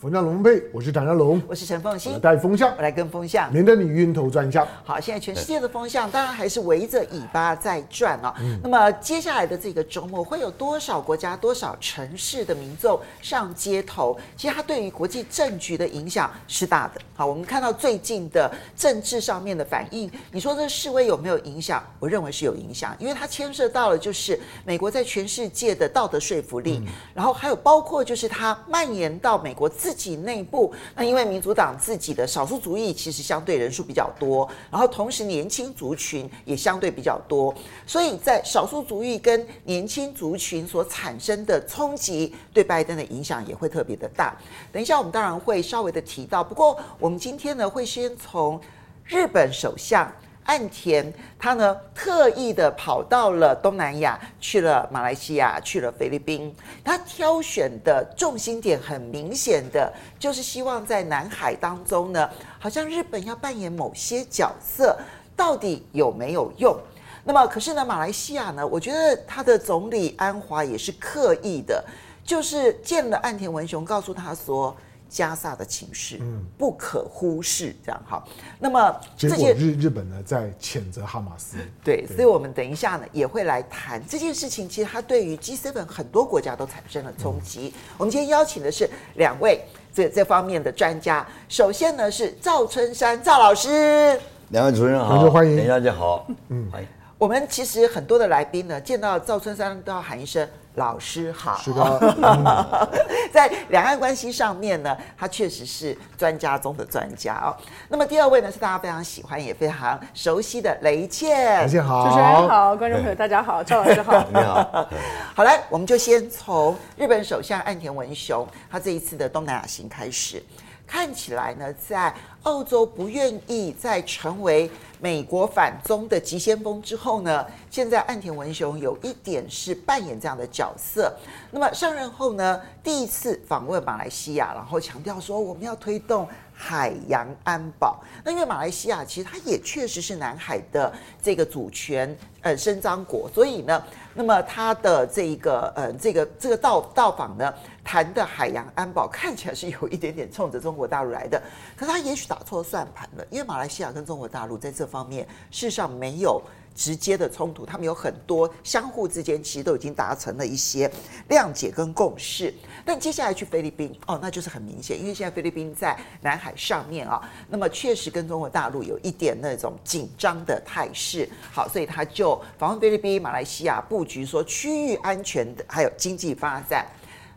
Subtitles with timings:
[0.00, 4.66] 风向龙配，我是唐家龙，我是陈凤馨，带风向，我来跟风向，免得你晕头转向。
[4.82, 8.34] 好，现在全世界的风向当然还是围着尾巴在转啊。
[8.40, 14.18] 嗯、那么接下来的这个周末会有多少国家、多少城市的民众上街头？
[14.38, 17.00] 其实它对于国际政局的影响是大的。
[17.14, 21.84] 好，我们看到最近的政治上面的反应，你说这示威有没有影响？
[21.98, 29.89] 我认为是有影响，因为它牵涉到了就是美国在全世界的道德说服力，嗯、然后还有包括就是它蔓延到美国自。
[29.90, 37.52] 自己内部，那因为民主党自己的少数族裔其实相对人数比较多，然后同时年轻族群也相对比较多，
[37.84, 44.32] 所以在少数族裔跟年轻族群所产生的冲击，对拜登的影响也会特别的大。
[44.70, 48.60] 等一下我们当然会稍微的提到，不过我们今天呢会先从
[49.04, 50.08] 日本首相。
[50.50, 56.52] 岸田他呢特意的跑到了东南亚，去了马来西亚，去了菲律宾。
[56.82, 64.98] 他挑选的重心点很明显的就是希望在南海当中呢，好像日本要扮演某些角色，
[65.36, 66.76] 到底有没有用？
[67.22, 71.84] 那么可是呢，马来西亚呢，我觉得他的总理安华也是刻意的，
[72.24, 74.76] 就是见了岸田文雄，告诉他说。
[75.10, 78.24] 加萨的情势，嗯，不可忽视，这样哈。
[78.60, 84.68] 那么，结果日日本呢在谴责哈马斯，对，所以我们等一下呢也会来谈这件事情。
[84.68, 87.74] 其实它对于 G7 很多国家都产生了冲击。
[87.74, 89.60] 嗯、我们今天邀请的是两位
[89.92, 91.26] 这这方面的专家。
[91.48, 94.18] 首先呢是赵春山赵老师，
[94.50, 96.88] 两位主持人好，欢迎，大家好，嗯，欢迎。
[97.18, 100.48] 我们其实很多的来宾呢见到赵春山都要喊一声。
[100.74, 101.82] 老师好，是的，
[102.22, 102.66] 嗯、
[103.32, 107.56] 在两岸关系上面呢，他确实是专家中的专家哦。
[107.88, 114.88] 那么第二位呢，是大家非常喜欢也非常熟悉的雷倩，雷倩好，主持人好，观众朋友大家好，赵老师好， 你好。
[115.34, 120.42] 好来，我们就先从日本首相岸田文雄他这一次的东南亚行开始。
[120.86, 122.12] 看起来呢，在
[122.44, 131.12] 澳洲不愿意再成为美国反中的急先锋之后呢，现在岸田文雄有一点是扮演这样的角色。
[131.50, 137.98] 那么上任后呢，第一次访问马来西亚，然后强调说我们要推动海洋安保。
[138.24, 140.92] 那因为马来西亚其实它也确实是南海的
[141.22, 143.82] 这个主权呃伸张国，所以呢。
[144.12, 151.40] 那么他的这一个呃，这个这个到到访呢，谈的海洋安保看起来是有一点点冲着中国大陆来的，
[151.76, 156.40] 可是他也许打错算盘了，因为马来西亚跟中国大陆在这方面事实上没有。
[156.72, 160.90] 直接的冲突，他们有很多相互之间其实都已经达成了一些
[161.28, 162.54] 谅解跟共识。
[162.86, 171.28] 但接下来去菲律宾哦，那就是很明显，因为现在菲律宾在南海上面啊，那么确实跟中国大陆有一点那种紧张的态势。
[171.52, 176.86] 好，所以他就访问菲律宾、马来西亚，布局说区域安全的还有经济发展。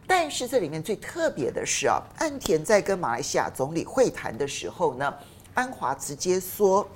[0.07, 5.13] 但是这里面最特别的是啊，岸田在跟马来西亚总理会谈的时候呢，
[5.53, 6.87] 安华直接说。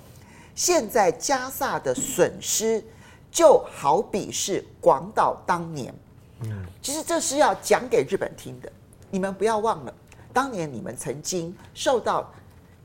[0.55, 2.83] 现在加萨的损失
[3.29, 5.93] 就好比是广岛当年，
[6.41, 8.71] 嗯，其实这是要讲给日本听的。
[9.11, 9.93] 你们不要忘了，
[10.33, 12.27] 当年你们曾经受到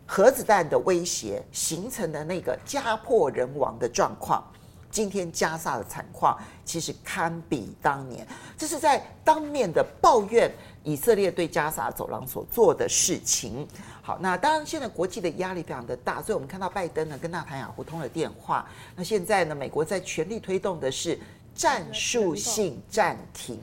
[0.06, 4.44] 核子弹的威胁，形成的那个家破人亡的状况。
[4.92, 8.24] 今天加萨的惨况其实堪比当年，
[8.58, 10.52] 这是在当面的抱怨
[10.84, 13.66] 以色列对加萨走廊所做的事情。
[14.02, 18.68] 好，那当然现在国际的压力非常的大，所以我们看到拜登呢跟纳坦雅胡通了电话。
[18.94, 21.18] 那现在呢，美国在全力推动的是
[21.54, 23.58] 战术性暂停，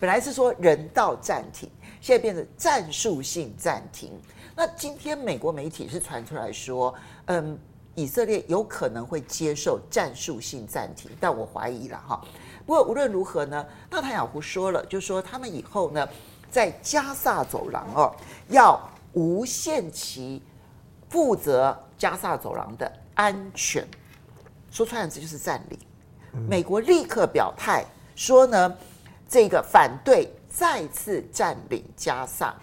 [0.00, 1.70] 本来是说人道暂停，
[2.00, 4.10] 现在变成战术性暂停。
[4.56, 6.92] 那今天美国媒体是传出来说，
[7.26, 7.56] 嗯。
[7.94, 12.20] 以色列有可能会接受战术性暂停，但我怀疑了哈。
[12.66, 16.08] 不过无论如何呢，纳塔雅胡说了，就说他们以后呢，
[16.50, 18.14] 在加萨走廊哦，
[18.48, 18.80] 要
[19.12, 20.42] 无限期
[21.08, 23.86] 负责加萨走廊的安全。
[24.70, 25.78] 说穿了，这就是占领。
[26.48, 27.84] 美国立刻表态
[28.16, 28.76] 说呢，
[29.28, 32.54] 这个反对再次占领加萨。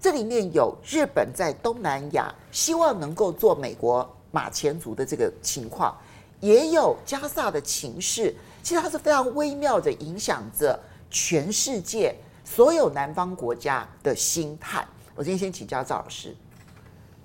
[0.00, 4.15] 这里面有日本在东南亚希望能够做美国。
[4.30, 5.96] 马前卒的这个情况，
[6.40, 10.78] 也有加萨的情势，其实它是非常微妙的影响着
[11.10, 12.14] 全世界
[12.44, 14.86] 所有南方国家的心态。
[15.14, 16.34] 我今天先请教赵老师，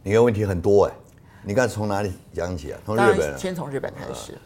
[0.02, 0.94] 你的问题很多哎，
[1.44, 2.80] 你刚才从哪里讲起啊？
[2.86, 4.38] 从日本，先从日本开始。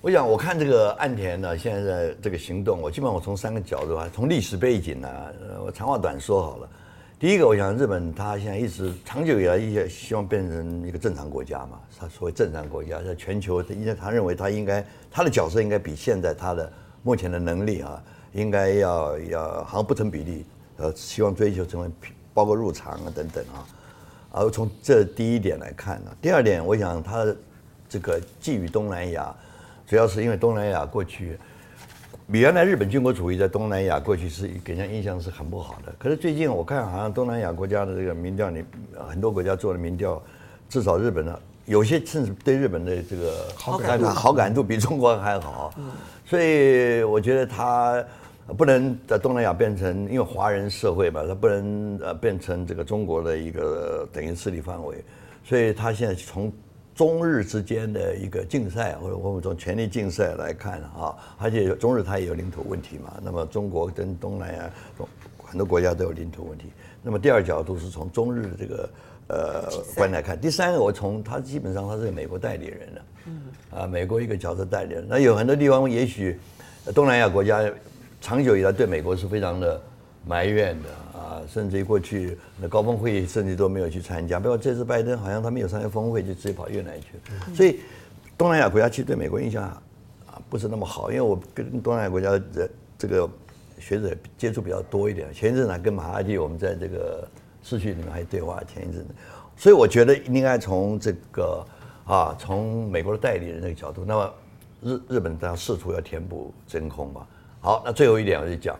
[0.00, 5.08] 我想我看这个岸田呢，现在的这个行动，我基本上我从三个角度啊，从历史背景呢，
[5.64, 6.68] 我长话短说好了。
[7.20, 16.72] 第一个，我想日本它现在一直长久以来一直希望变成一个正常国家嘛，它所谓正常国家在全球，因为他认为他应该他的角色应该比现在他的
[17.02, 18.02] 目前的能力啊，
[18.32, 20.46] 应该要要好像不成比例，
[20.78, 21.90] 呃，希望追求成为
[22.32, 23.68] 包括入场啊等等啊。
[24.30, 27.26] 而从这第一点来看呢，第二点，我想他
[27.86, 29.36] 这个觊觎东南亚，
[29.86, 31.38] 主要是因为东南亚过去，
[32.30, 35.92] 比原来日本军国主义在东南亚过去是给人家印象是很不好的。
[35.98, 38.64] 可是最近我看好像东南亚国家的这个民调里，
[39.08, 40.22] 很多国家做的民调，
[40.68, 41.36] 至少日本呢，
[41.66, 45.74] 有些甚至对日本的这个好感度好感度比中国还好。
[46.24, 48.04] 所以我觉得他。
[48.58, 54.96] 不能在东南亚变成，因为华人社会嘛，他不能呃变成这个中国的一个等于势力范围，
[55.44, 56.52] 所以他现在从
[57.00, 64.70] 中日之间的一个竞赛，或者我们从权力竞赛来看啊，而且中日它也有领土问题嘛，那么中国跟东南亚
[65.42, 66.66] 很多国家都有领土问题。
[67.02, 68.90] 那么第二角度是从中日这个
[69.28, 69.64] 呃
[69.96, 76.38] 观来看，第三个我从他基本上他是个美国代理人的，嗯，啊美国一个角色代理人，那有很多地方也许
[76.94, 77.64] 东南亚国家。
[78.22, 79.80] 长久以来对美国是非常的
[80.26, 80.88] 埋怨的
[81.18, 84.38] 啊，甚至于过去那高峰会议甚至都没有去参加。
[84.38, 87.54] 包括这次拜登好像他没有参加峰会，就直接跑越南去了。
[87.54, 87.80] 所以
[88.36, 89.82] 东南亚国家其实对美国印象啊
[90.48, 91.10] 不是那么好。
[91.10, 93.28] 因为我跟东南亚国家的这个
[93.78, 95.32] 学者接触比较多一点。
[95.32, 97.26] 前一阵子跟马哈蒂我们在这个
[97.62, 98.62] 视讯里面还对话。
[98.64, 99.06] 前一阵子，
[99.56, 101.66] 所以我觉得应该从这个
[102.04, 104.34] 啊，从美国的代理人那个角度，那么
[104.82, 107.26] 日日本当然试图要填补真空嘛。
[107.60, 108.78] 好，那最后一点我就讲，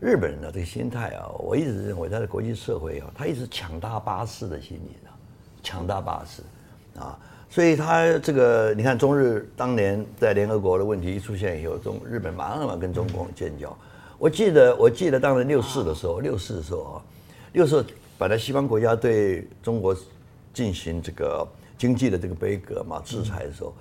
[0.00, 5.10] 日本人的这个心态啊，我一直认为他的国际社会啊，他一直强大巴士的心理啊，
[5.62, 6.42] 强大巴士
[7.00, 7.18] 啊，
[7.50, 13.76] 所以他这个你看中日当年在联合国的问题一出现以后，中日本马上嘛跟中共建交。
[14.18, 17.02] 我记得我记得当年六四的时候，六四的时候啊，
[17.52, 17.84] 六四
[18.16, 19.96] 本来西方国家对中国
[20.54, 21.46] 进行这个
[21.76, 23.74] 经济的这个杯葛嘛制裁的时候，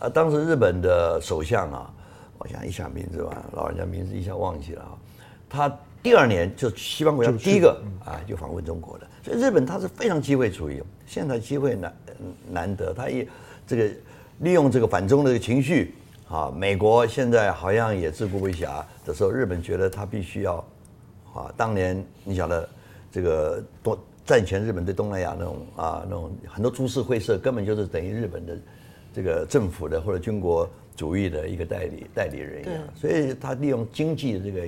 [0.00, 1.94] 啊，当时日本的首相啊。
[2.42, 4.96] 我想一下名字吧，老人家名字一下忘记了啊。
[5.50, 11.94] 他第二年就西方国家第一个啊就访问中国的，所以日本他是非常机会主义，现在机会难
[12.48, 13.26] 难得，他也
[13.66, 13.90] 这个
[14.38, 15.92] 利用这个反中的情绪
[16.28, 16.50] 啊。
[16.56, 20.64] 美国现在好像也自顾不暇的时候，日本觉得他必须要
[21.34, 21.52] 啊。
[21.56, 22.66] 当年你晓得
[23.10, 28.56] 这个多战前日本对东南亚那种啊那种很多株式会社根本就是等于日本的
[29.12, 30.70] 这个政府的或者军国。
[30.96, 34.66] 主义的一个代理代理人一样，所以他利用经济的这个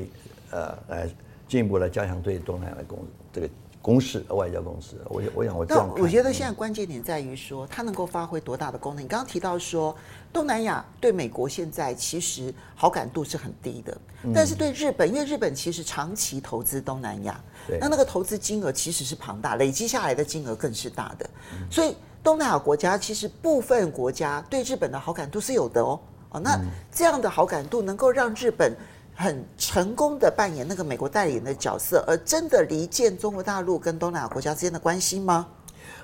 [0.52, 1.08] 呃来
[1.48, 2.98] 进一步来加强对东南亚的攻
[3.32, 3.48] 这个
[3.82, 4.96] 攻势外交攻势。
[5.08, 9.02] 我我想我这样，我觉得现在关键点在于说，它能够发挥多大的功能。
[9.02, 9.92] 你刚刚提到说，
[10.32, 13.98] 东南亚对美国现在其实好感度是很低的，
[14.32, 17.38] 但是对日本，因为日本其实长期投资东南亚，
[17.80, 21.28] 那那个投资金额其实是庞大，累积下来的金额更是大的。
[21.68, 25.98] 所以东南亚国家其实部分国家对日本的好感度是有的哦。
[26.30, 26.58] 哦，那
[26.90, 28.74] 这样的好感度能够让日本
[29.22, 35.46] 很成功的扮演那个美国代理人的角色，而真的离间中国大陆跟东南亚国家之间的关系吗？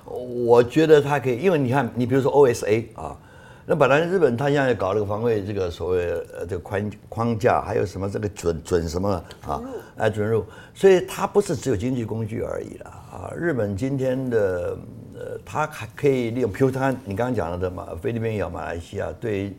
[0.04, 3.16] 我觉得他可以，因为你看，你比如说 OSA 啊，
[3.66, 9.60] 那本来日本他现在搞了个防卫这个所谓呃这个框框架，还有什么这个准准什么啊，
[9.96, 13.32] 哎准入，所以它不是只有经济工具而已了啊。
[13.36, 14.78] 日本今天的
[15.14, 19.52] 呃，它还可以利用，比如它你刚刚讲的嘛，菲律宾也有马来西亚对。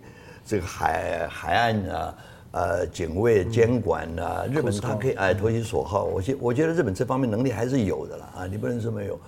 [0.45, 2.15] 这个海海岸啊，
[2.51, 6.06] 呃，警卫监管啊，日本它可以哎投其所好。
[6.06, 9.19] 我觉我觉得日本这方面能力还是有的啦啊，你不能说没有。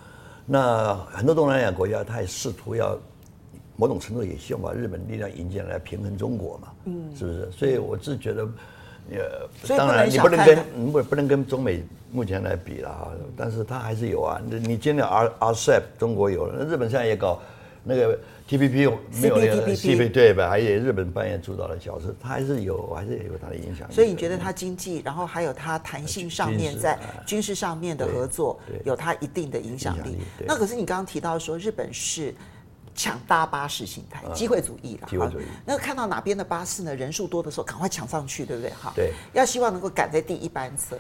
[0.45, 2.98] 那很多东南亚国家，他也试图要
[3.75, 7.51] 某种程度也希望把日本力量引进来平衡中国嘛，嗯，是不是？
[7.51, 8.43] 所以我是觉得，
[9.12, 14.41] 呃，当然你不能跟不不能跟中美目前来比了哈，但是它还是有啊。
[14.50, 17.39] 你你今天 R RCEP 中国有了，那日本现在也搞
[17.83, 18.19] 那个。
[18.47, 18.79] T P P
[19.21, 20.50] 没有那个 T P P 对吧？
[20.50, 23.89] 还有日本扮演主导的角色，它还是有，还是有它的影响。
[23.89, 30.17] 所以你觉得它经济，然后还有它弹性上面，在军事上面的合作，有它一定的影响力。
[30.45, 32.35] 那可是你刚刚提到说，日本是
[32.93, 35.07] 抢大巴士形态，机会主义了。
[35.09, 35.45] 机会主义。
[35.65, 36.93] 那看到哪边的巴士呢？
[36.93, 38.69] 人数多的时候，赶快抢上去，对不对？
[38.71, 38.91] 哈。
[38.93, 39.13] 对。
[39.31, 40.97] 要希望能够赶在第一班车。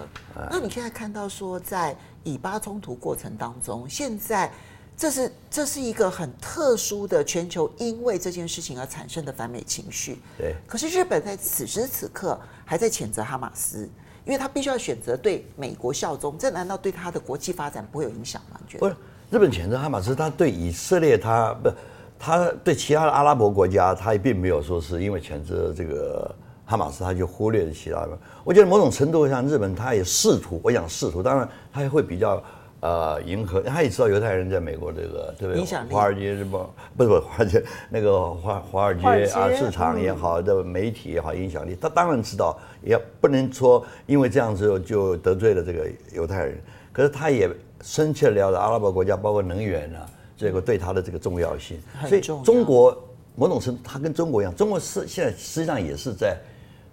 [0.49, 4.49] 那你现在看到说，在以巴冲突过程当中，现在。
[4.95, 10.19] 这是这是一个很特殊的全球，因为这件事情而产生的反美情绪。
[10.37, 10.55] 对。
[10.67, 13.89] 可是日本在此时此刻还在谴责哈马斯，
[14.25, 16.37] 因为他必须要选择对美国效忠。
[16.37, 18.59] 这难道对他的国际发展不会有影响吗？
[18.63, 18.81] 你觉得？
[18.81, 18.95] 不是，
[19.31, 21.71] 日本谴责哈马斯，他对以色列他不，
[22.19, 28.15] 他对其他的阿拉伯国家，他也并没有说是因为谴责这个哈马斯，他就忽略了其他的。
[28.43, 32.39] 我觉得某种程度上，日本他也试图，我想试图，当然他也会比较。
[32.81, 35.61] 呃迎合，他也知道犹太人在美国这个对不对？
[35.61, 35.87] 影响。
[35.89, 46.57] 华尔街日报不是不是华尔街那个华华尔街啊市场也好，的媒体也好，影响力，他当然知道，也不能说因为这样子就得罪了这个犹太人。
[46.91, 47.49] 可是他也
[47.81, 51.79] 深切了解阿拉伯国家，包括能源啊，这个对他的这个重要性。
[52.07, 52.97] 所以中国
[53.35, 56.35] 某种程度，他跟中国一样，中国是现在实际上也是在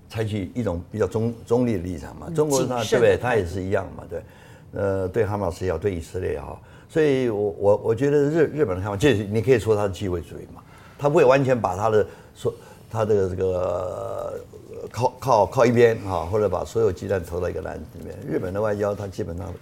[0.09, 2.31] 采取一种比较中中立的立场嘛。
[2.31, 3.17] 中国他对不对？
[3.17, 4.23] 他也是一样嘛，对。
[4.73, 10.63] 呃，对哈马斯也好，对以色列也好，所以我我我觉得日日本的看法，就是你可以说他是机会主义嘛，
[10.99, 12.53] 他不会完全把他的说
[12.91, 14.41] 他的这个
[14.91, 18.17] 靠靠靠一边哈，或者把所有鸡蛋投到一个篮子里面。
[18.27, 19.53] 日本的外交，他基本上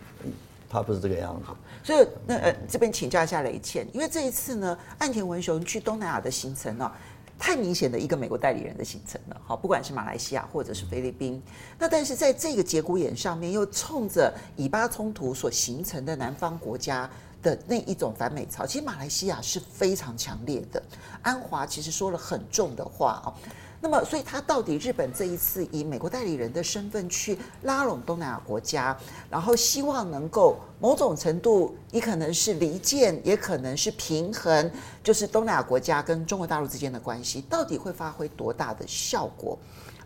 [0.69, 1.53] 他不是这个样子。
[1.83, 6.91] 所以那呃这边请教一下雷倩，因为这一次呢，岸田文雄去东南亚的行程呢、
[7.39, 11.41] 太明显的一个美国代理人的形成了，好，不管是马来西亚或者是菲律宾，
[11.79, 17.09] 那但是在这个节骨眼上面，又冲着以巴冲突所形成的南方国家
[17.43, 20.83] 的那一种反美潮，其实马来西亚是非常强烈的，
[21.23, 23.35] 安华其实说了很重的话啊。
[23.79, 28.97] 那么，所以他到底日本这一次以美国代理人的身份去拉拢东南亚国家，
[29.31, 34.71] 然后希望能够某种程度，也可能是离间，也可能是平衡，
[35.05, 39.59] 就是东南亚国家跟中国大陆之间的关系，到底会发挥多大的效果？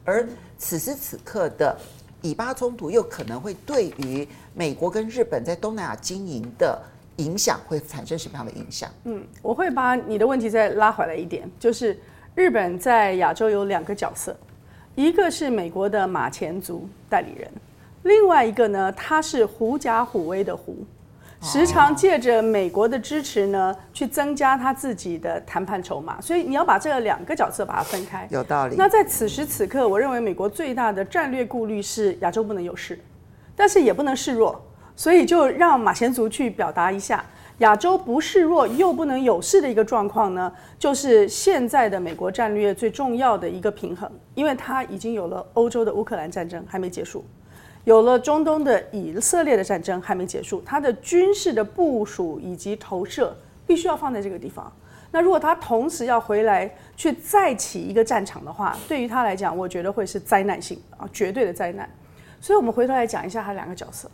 [0.05, 1.79] 而此时此刻的
[2.23, 6.77] 以巴冲突，又可能会对于美国跟日本在东南亚经营的
[7.17, 8.91] 影响，会产生什么样的影响？
[9.05, 11.97] 嗯，我会把你的问题再拉回来一点，就是。
[12.35, 14.35] 日本在亚洲有两个角色，
[14.95, 17.51] 一个是美国的马前卒代理人，
[18.05, 20.77] 另外一个呢，他是狐假虎威的狐，
[21.43, 26.21] 时常借着美国的支持呢，去增加他自己的谈判筹码。
[26.21, 28.27] 所以你要把这两个角色把它分开。
[28.31, 28.77] 有道理。
[28.79, 32.99] 那在此时此刻，我认为美国最大的战略顾虑是亚洲不能有事，
[33.57, 37.25] 但是也不能示弱，所以就让马前卒去表达一下。
[37.61, 47.23] 亚洲不示弱又不能有事的一个状况呢，就是现在的美国战略最重要的一个平衡，因为它已经有了欧洲的乌克兰战争还没结束，
[47.85, 53.37] 有了中东的以色列的战争还没结束，它的军事的部署以及投射
[53.67, 54.73] 必须要放在这个地方。
[55.13, 61.87] 那如果他同时要回来去再起一个战场的话，对于他来讲，我觉得会是灾难性啊，绝对的灾难。
[62.41, 64.11] 所以，我们回头来讲一下他两个角色，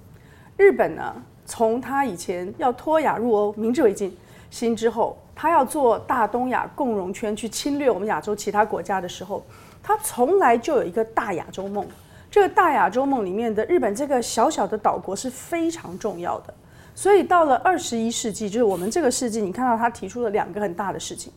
[0.56, 1.14] 日本呢？
[1.46, 4.12] 从他以前要脱亚入欧，明治维
[4.50, 9.44] 新之后，他要做大东亚共荣圈去侵略我们亚洲其他国家的时候，
[9.82, 11.86] 他从来就有一个大亚洲梦。
[12.30, 16.52] 这个大亚洲梦里面的日本这个小小的岛国是非常重要的。
[16.94, 21.32] 所以到了二十一世纪，就是我们这个世纪，你看到他提出了两个很大的事情，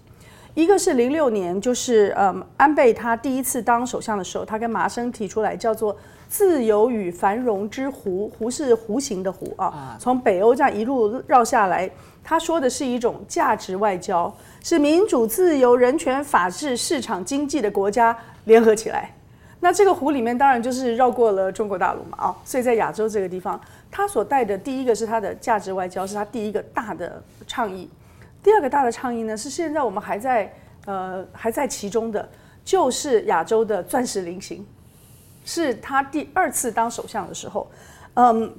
[0.56, 5.96] 一个是零六年，就是嗯安倍他第一次当首相的时候，他跟麻生提出来叫做。
[6.30, 11.90] 自由与繁荣之湖，湖是弧形的湖啊，从北欧这样一路绕下来，
[12.24, 14.32] 他说的是一种价值外交，
[14.64, 19.12] 是民主、自由、人权、法治、市场经济的国家联合起来。
[19.60, 23.60] 那这个湖里面当然就是绕过了中国大陆嘛啊，所以在亚洲这个地方，
[23.90, 27.90] 他所带的第一个是他的价值外交，是他第一个大的倡议。
[28.44, 30.54] 第二个大的倡议呢，是现在我们还在
[30.86, 32.30] 呃还在其中的，
[32.64, 34.64] 就是亚洲的钻石菱形。
[35.50, 37.68] 是他第二次当首相的时候，
[38.14, 38.54] 嗯，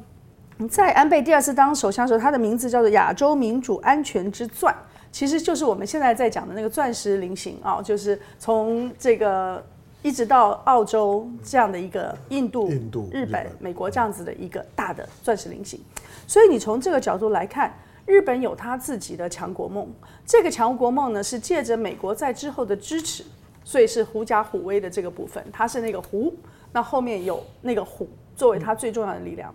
[0.69, 4.75] 在安倍第二次当首相的时候，他的名字叫做“亚洲民主安全之钻”，
[5.13, 9.65] 其实就是我们现在在讲的那个钻石菱形啊，就是从这个
[10.03, 15.81] 一直到澳洲这样的一个印度、印度、日本、美国这样子的一个大的钻石菱形。
[16.27, 17.73] 所以你从这个角度来看，
[18.05, 19.89] 日本有他自己的强国梦，
[20.27, 23.25] 这个强国梦呢是借着美国在之后的支持，
[23.63, 26.35] 所以是狐假虎威的这个部分，它是那个狐。
[26.73, 29.55] 那后面有那个虎作为他最重要的力量，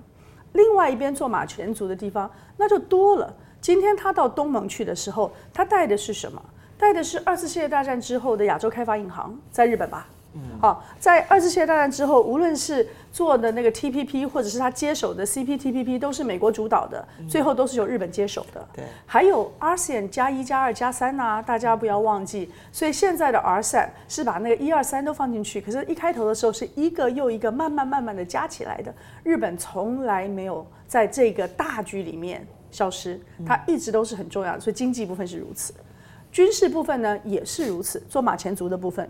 [0.53, 3.33] 另外一边做马前卒的地方那就多了。
[3.61, 6.41] 今天他到东盟去的时候，他带的是什么？
[6.77, 10.07] 带的是二次世界大战之后的亚洲开发银行，在日本吧。
[10.33, 18.67] 嗯好，在二次世界大战之后，无论是做的那个 TPP，或者是他接手的 CPTPP，都是美国主导的，最后都是由日本接手的。
[18.73, 22.51] 对，还有 ASEAN 加一加二加三呐，大家不要忘记。
[22.73, 28.93] 所以现在的 RCEP 是把那个一二三都放进去，可是一开头的时候是一个又一个慢慢慢慢的加起来的。
[29.23, 33.17] 日本从来没有在这个大局里面消失，
[33.47, 34.59] 它一直都是很重要的。
[34.59, 35.73] 所以经济部分是如此，
[36.33, 39.09] 军事部分呢也是如此，做马前卒的部分。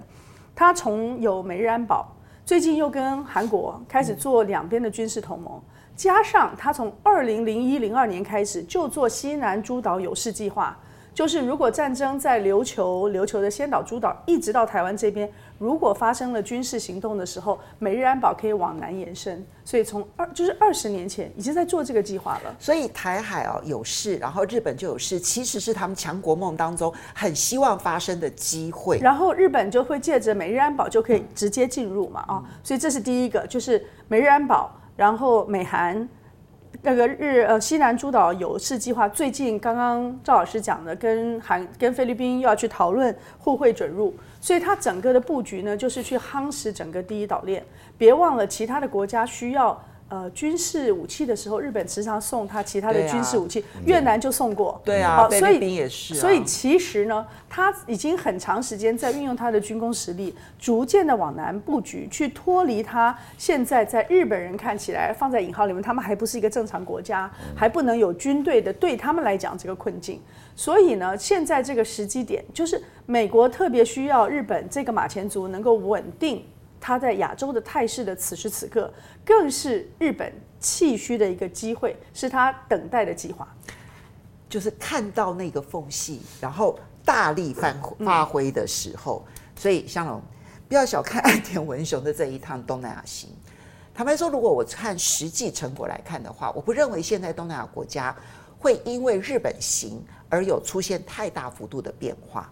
[0.53, 2.14] 它从有美日安保，
[2.45, 5.59] 最近又跟韩国开始做两边的军事同盟，
[5.95, 10.77] 加上他从二零零一零二年开始就做西南诸岛有事计划，
[11.15, 19.41] 就是如果战争在琉球、琉球的先岛诸岛一直到台湾这边，如果发生了军事行动的时候，美日安保可以往南延伸。
[19.63, 22.53] 所以从二就是二十年前已经在做这个计划了。
[22.60, 29.00] 所以台海哦有事，然后日本就有事，其实是他们强国梦当中很希望发生的机会。
[29.00, 36.05] 然后日本就会借着美日安保就可以直接进入嘛啊，所以这是第一个，就是美日安保，然后美韩。
[36.82, 47.63] 那个日呃西南诸岛有事计划，最近刚刚赵老师讲的，跟韩跟菲律宾又要去讨论互惠准入，所以它整个的布局呢，就是去夯实整个第一岛链。
[47.98, 49.79] 别忘了，其他的国家需要。
[50.07, 54.79] 呃，军事武器的时候，日本时常送他其他的军事武器，啊、越南就送过。
[54.85, 56.17] 对啊，好，所以也是、啊。
[56.19, 70.21] 所以其实呢，他已经很长时间在运用他的军工实力，逐渐的往南布局，去脱离他现在在日本人看起来放在引号里面，他们还不是一个正常国家，还不能有军队的，对他们来讲这个困境。
[70.55, 76.45] 所以呢，现在这个时机点，就是美国特别需要日本这个马前卒能够稳定。
[76.85, 78.93] 他在亚洲的态势的此时此刻，
[79.25, 83.51] 更是日本气虚的一个机会，是他等待的计划，
[84.47, 89.25] 就是看到那个缝隙，然后大力发发挥的时候。
[89.55, 90.21] 所以香龙，
[90.69, 93.31] 不要小看岸田文雄的这一趟东南亚行。
[93.91, 98.15] 坦白说，如果我看实际成果来看的话，我不认为现在东南亚国家
[98.59, 102.47] 会因为日本行而有出现太大幅度的变化。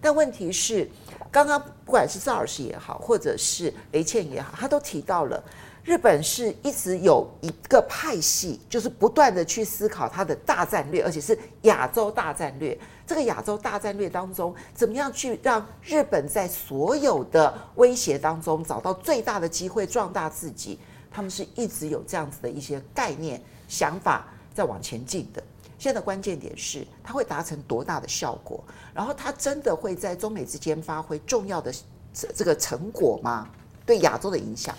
[0.00, 0.90] 但问题是，
[1.36, 5.44] 刚刚不管是赵老师也好，或者是雷倩也好，他都提到了
[5.84, 12.78] 日本是一直有一个派系，就是不断的去思考它的大战略，而且是亚洲大战略。
[13.06, 20.78] 这个亚洲大战略当中，怎么样去让日本在所有的威胁当中找到最大的机会壮大自己？
[21.10, 23.38] 他们是一直有这样子的一些概念
[23.68, 25.42] 想法在往前进的。
[25.86, 28.64] 现在的关键点是，它会达成多大的效果？
[28.92, 31.72] 然后它真的会在中美之间发挥重要的
[32.12, 33.48] 这这个成果吗？
[33.86, 34.74] 对亚洲的影响？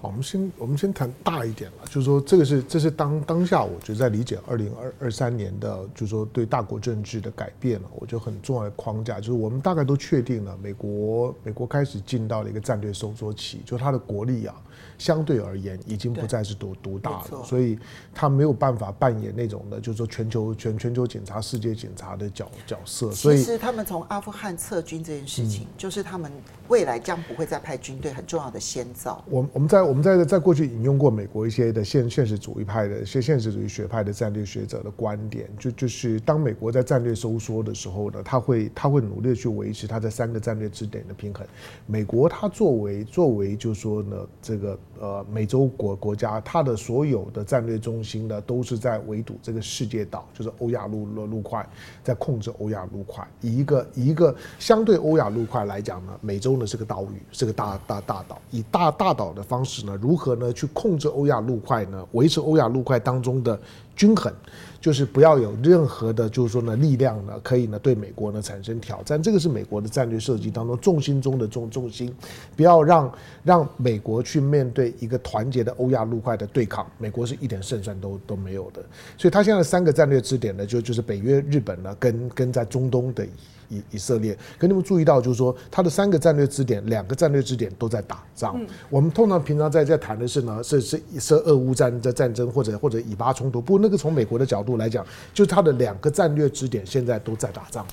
[0.00, 14.54] 好，我们先我们先谈大一点了，就是说这个是这是当当下，我觉得在理解二零二二三年的，就是说对大国政治的改变了，我觉得很重要的框架，就是我们大概都确定了，美国美国开始进到了一个战略收缩期，就是它的国力啊。
[14.98, 17.78] 相对而言，已经不再是独独大了，所以
[18.14, 23.10] 他没有办法扮演那种的，就是说全球全全球警察、世界警察的角角色。
[23.10, 26.30] 所以，其实他们从阿富汗撤军这件事情，就是他们
[26.68, 29.24] 未来将不会再派军队很重要的先兆。
[29.28, 41.46] 我我们在我们在在过去引用过美国一些的现现实主义派的、现现实主义学派的战略学者的观点，就就是当美国在战略收缩的时候呢，他会他会努力的去维持他在三个战略支点的平衡。
[41.86, 44.78] 美国它作为作为就是说呢这个。
[45.00, 51.66] 呃，美洲国国家，它的所有的战略中心呢，都是在围堵这个世界岛，就是欧亚陆陆陆块，
[52.02, 53.26] 在控制欧亚陆块。
[53.40, 58.40] 以一个以一个相对欧亚陆块来讲呢，美洲呢是个岛屿，是个大大大岛。
[58.50, 62.06] 以大大岛的方式呢，如何呢去控制欧亚陆块呢？
[62.12, 63.58] 维持欧亚陆块当中的
[63.94, 64.32] 均衡。
[64.80, 69.22] 就是不要有任何的，就是说呢，力量呢，可以呢对美国呢产生挑战。
[69.22, 72.14] 这个是美国的战略设计当中重心中的重重心，
[72.54, 73.10] 不要让
[73.42, 78.84] 让美国去面对一个团结的欧亚陆块的对抗，美国是一点胜算都都没有的。
[79.16, 83.26] 所以，他现在三个战略支点呢，就就是北约、日本呢，跟跟在中东的。
[83.74, 88.54] 以以色列，可你们注意到，就是说，它的三个战略支点，两个战略支点都在打仗。
[88.58, 93.60] 嗯、我们通常平常在在谈的是呢，是是是俄乌战的战争，或者或者以巴冲突。
[93.60, 97.86] 不过那个从美国的角度来讲，就是它的两个战略支点现在都在打仗。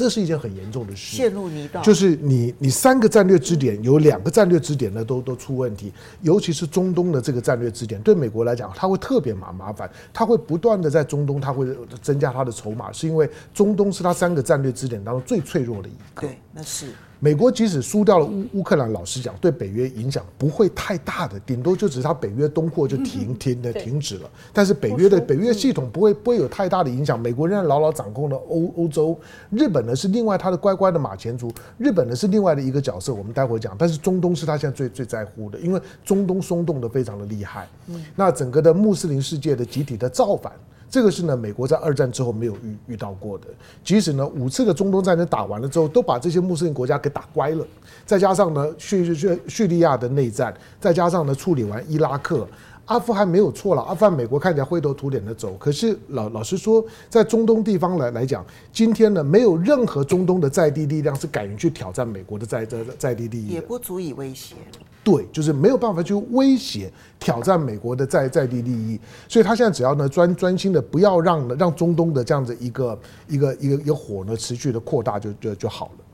[0.00, 1.84] 这是一件很严重的事，陷入泥沼。
[1.84, 5.92] 就是你，你三个战略支点有两个战略支点呢，都都出问题。
[6.22, 11.66] 尤其是中东的这个战略支点，对美国来讲，它会特别麻麻烦，它会不断的在中东，它会
[12.00, 16.22] 增加它的筹码，是因为中东是它三个战略支点当中最脆弱的一个。
[16.22, 16.86] 对，那是。
[17.22, 24.30] 美国即使输掉了乌乌克兰，老实讲，对北约影响不会太大的，顶多就只是它北约东扩就停停的停止了。
[24.54, 27.20] 但是北约的北约系统不会不会有太大的影响。
[27.20, 29.18] 美国仍然牢牢掌控了欧欧洲，
[29.50, 33.76] 日本呢是另外他的乖乖的马前卒，日本呢是另外的一个角色，我们待会讲。
[33.78, 37.68] 但是中东是他现在最最在乎的，因为中东松动的非常的厉害。
[38.16, 40.50] 那整个的穆斯林世界的集体的造反。
[40.90, 43.46] 这个是呢，美国在二战之后没有遇遇到过的。
[43.84, 47.64] 即使呢，五次的中东战争打完了之后，都把这些穆斯林国家给打乖了。
[48.04, 52.44] 再加上呢，叙叙叙利亚的内战，再加上呢，处理完伊拉克、
[52.90, 64.56] 阿富汗没有错了，阿富汗美国看起来灰头土脸的走，可是老老实说，在中东地方来来讲，今天呢，没有任何中东的在地力量是敢于去挑战美国的在在在地利益，也不足以威胁。
[65.04, 68.98] 对，就是没有办法去威胁挑战美国的在在地利益，
[69.28, 72.98] 所以他现在只要呢专专心的不要让让中东的这样子一个
[73.28, 76.04] 一个一个一个火呢持续的扩大就就就好了。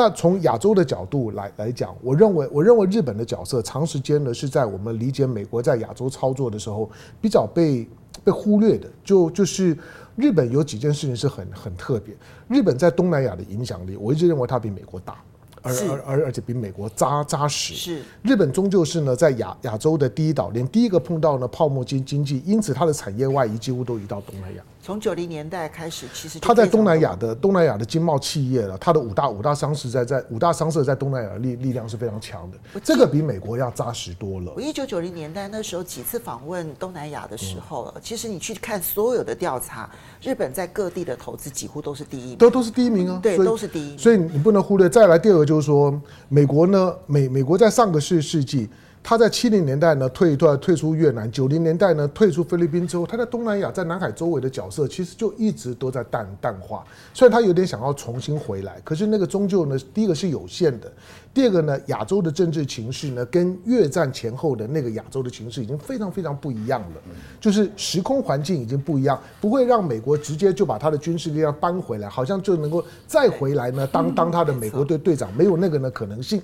[0.00, 7.86] 那从亚洲的角度来来讲，我认为我认为日本的角色长时间呢是在我们理解美国在亚洲操作的时候比较被
[8.24, 8.88] 被忽略的。
[9.04, 9.76] 就就是
[10.16, 12.14] 日本有几件事情是很很特别，
[12.48, 15.18] 日本在东南亚的影响力，我一直认为它比美国大。
[15.62, 17.74] 而而而而且比美国扎扎实。
[17.74, 24.62] 是日本终究是呢，在亚亚洲的第一岛链，第一个碰到呢泡沫经经济，因此它的产业外移几乎都移到东南亚。
[24.90, 34.52] 从九零年代开始，其实它在东南亚的东南亚的经贸企业了，它的五大五大商社在在五大商社在东南亚力力量是非常强的，这个比美国要扎实多了。
[34.56, 39.88] 我一九九零年代那时候几次访问东南亚的时候，其实你去看所有的调查，
[40.20, 43.96] 日本在各地的投资几乎都是第一名，都都是第一名啊，对，都是第一名。
[43.98, 44.88] 所以你不能忽略。
[44.88, 45.96] 再来第二个就是说，
[46.28, 48.68] 美国呢，美美国在上个世世纪。
[49.02, 56.84] 他在七零年代呢退退退出越南，九零年代呢退出菲律宾之后，他在东南亚在南海周围的角色其实就一直都在淡淡化。
[57.14, 60.92] 虽然他有点想要重新回来，可是那个终究呢，第一个是有限的，
[61.32, 67.00] 第二个呢，亚洲的政治情势呢跟越战前后的那个亚洲的情势已经非常非常不一样了，
[67.40, 76.40] 就是时空环境已经不一样，不会让美国直接就把他的军事力量搬回来，好像就能够再回来呢当当他的美国队队长，没有那个呢可能性。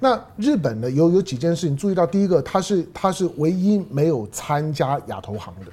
[0.00, 5.72] 那日本呢，有有几件事情注意到，第一个，他是他是唯一没有参加亚投行的。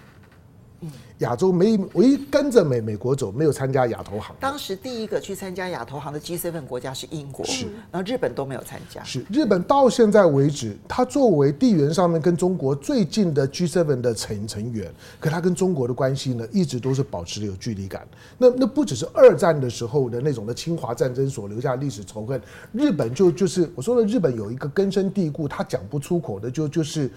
[1.20, 4.36] 亚洲没唯一跟着美美国走，没有参加亚投行。
[4.40, 9.04] 当时第一个去参加亚投行的 G7 国家是英国，是，然后日本都没有参加。
[9.04, 18.06] 是日本到现在为止，它作为地缘上面跟中国最近的 G7 的成成员，可它跟中国的关系呢，一直都是保持着有距离感。
[18.38, 22.42] 那那不只是二战的时候的那种的侵华战争所留下历史仇恨，
[22.74, 27.10] 日本就就是我说的日本有一个根深蒂固，他讲不出口的，就就是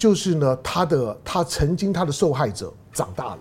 [0.00, 2.72] 就是呢，他的他曾经他的受害者。
[2.92, 3.38] 长大了，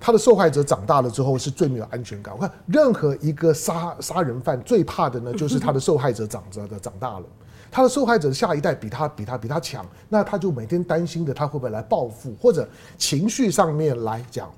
[0.00, 2.34] 他的受害者长大了之后是最没有安全感。
[2.34, 7.24] 我看任何一个杀杀人犯最怕的呢，就是他的受害者长着的长大了，
[7.70, 12.68] 他的受害者下一代比他比他比他强，那他就每天担心的他会不会来报复，或者
[12.98, 14.50] 情绪上面来讲，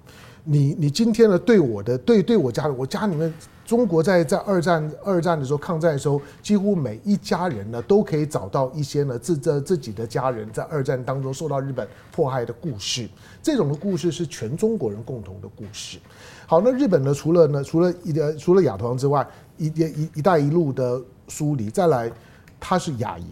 [0.51, 3.33] 你你今天呢对我的对对我家我家里面。
[3.67, 13.07] 中国在在二战二战的时候抗战的时候，几乎每一家人呢都可以找到一些呢自这自己的家人在二战当中受到日本迫害的故事。
[13.43, 15.99] 这种的故事是全中国人共同的故事。
[16.47, 22.11] 好，那日本呢，除了呢除了一呃除了亚投行之外，一一一带一路的梳理，再来
[22.59, 23.27] 它是亚银。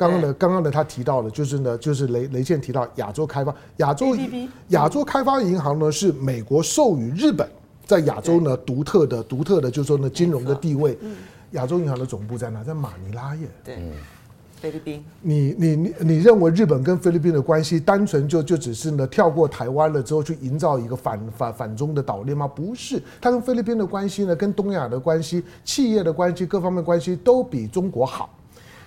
[0.00, 4.16] 刚刚呢刚刚呢他提到了，就是呢就是雷雷倩提到亚洲开发亚洲
[4.68, 7.46] 亚洲开发银行呢是美国授予日本。
[7.84, 10.96] 在亚洲呢，独特的、独特的，就是说呢，金融的地位。
[11.50, 12.62] 亚洲银行的总部在哪？
[12.62, 13.48] 在马尼拉耶。
[13.64, 13.82] 对，
[14.60, 15.04] 菲律宾。
[15.22, 22.46] 你你你你认为日本跟菲律宾的关系单纯就就只是呢跳过台湾了之后去营造一个反反反中的岛链吗？
[22.46, 28.30] 不是，它跟菲律宾的关系呢，跟东亚的关系、企业的关系、各方面关系都比中国好。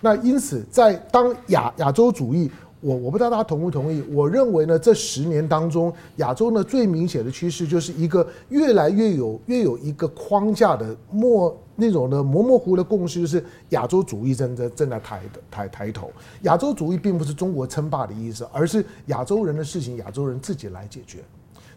[0.04, 2.52] 那因此，在当亚亚洲主义。
[2.86, 16.12] 我我不知道大家同不同意，我认为呢，这十年当中，亚洲呢最明显的趋势就是一个越来越有越有一个框架的模那种的模模糊的共识，就是亚洲主义正在正在抬的抬抬头。
[16.42, 21.20] 亚洲主义并不是中国称霸的意思，而是亚洲人的事情，亚洲人自己来解决。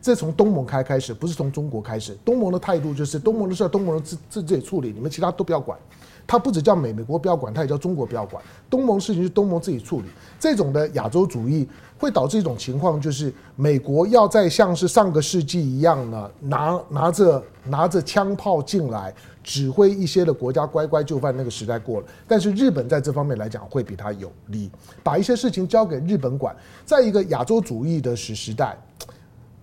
[0.03, 2.19] 这从东盟开开始，不是从中国开始。
[2.25, 5.79] 东盟的态度就是东盟的事，东盟人自自己处理，你们其他都不要管。
[6.27, 8.43] 他不只叫美美国不要管，他也叫中国不要管。
[8.69, 10.07] 东盟事情是东盟自己处理。
[10.41, 22.07] 这种的亚洲主义会导致一种情况，就是美国要再像是上个世纪一样呢，拿拿着拿着枪炮进来指挥一些的国家乖乖就范，那个时代过了。
[22.27, 24.71] 但是日本在这方面来讲会比他有利，
[25.03, 26.55] 把一些事情交给日本管。
[26.85, 28.77] 在一个亚洲主义的时时代。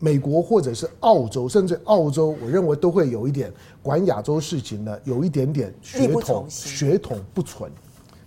[0.04, 3.50] 美国或者是澳洲，甚至澳洲，我认为都会有一点
[3.82, 7.72] 管亚洲事情呢，有一点点血统血统不纯，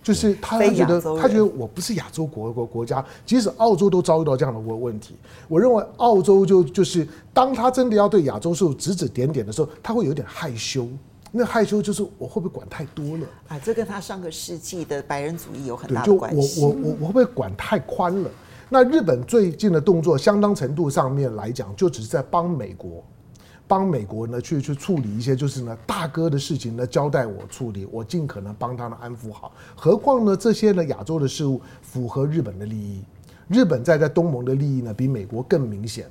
[0.01, 5.15] 就是他觉得他觉得我不是亚洲国国国家，即使澳洲都遭遇到这样的问问题。
[5.47, 10.87] 我认为澳洲就就是当他真的要对亚洲事指指点点的时候，他会有点害羞。
[11.31, 13.59] 那害羞就是我会不会管太多了啊？
[13.59, 16.63] 这跟他上个世纪的白人主义有很大的关系。
[16.63, 18.31] 我我我我会不会管太宽了？
[18.69, 23.03] 那日本最近的动作，相当程度上面来讲，就只是在帮美国，
[23.65, 29.53] 帮美国呢去去处理一些，就是呢大哥的事情呢交代我处理，我尽可能帮他们安抚好。
[29.73, 33.01] 何况呢这些呢亚洲的事物符合日本的利益，
[33.47, 36.05] 日本在在东盟的利益呢，比美国更明显。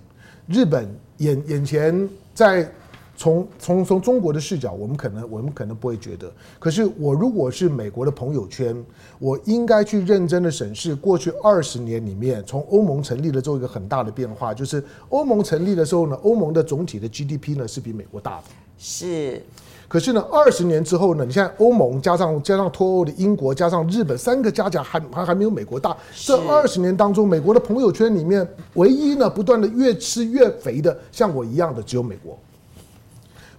[0.46, 0.88] 日本
[1.18, 2.70] 眼眼前在
[3.16, 6.30] 从从从中国的视角，我们可能我们可能不会觉得。
[6.58, 8.76] 可是我如果是美国的朋友圈，
[9.18, 18.44] 我应该去认真的审视过去二十年里面，从欧盟成立了之后一个很大的变化，就是欧盟成立的时候呢，欧盟的总体的 GDP 呢是比美国大的。
[18.78, 19.42] 是。
[19.88, 25.96] 可是呢，二十年之后呢，你现在欧盟加上加上脱欧的英国加上日本三个加起来还还还没有美国大。
[26.12, 32.36] 这二十年当中，美国的朋友圈里面唯一呢不断的越吃越肥的，像我一样的只有美国。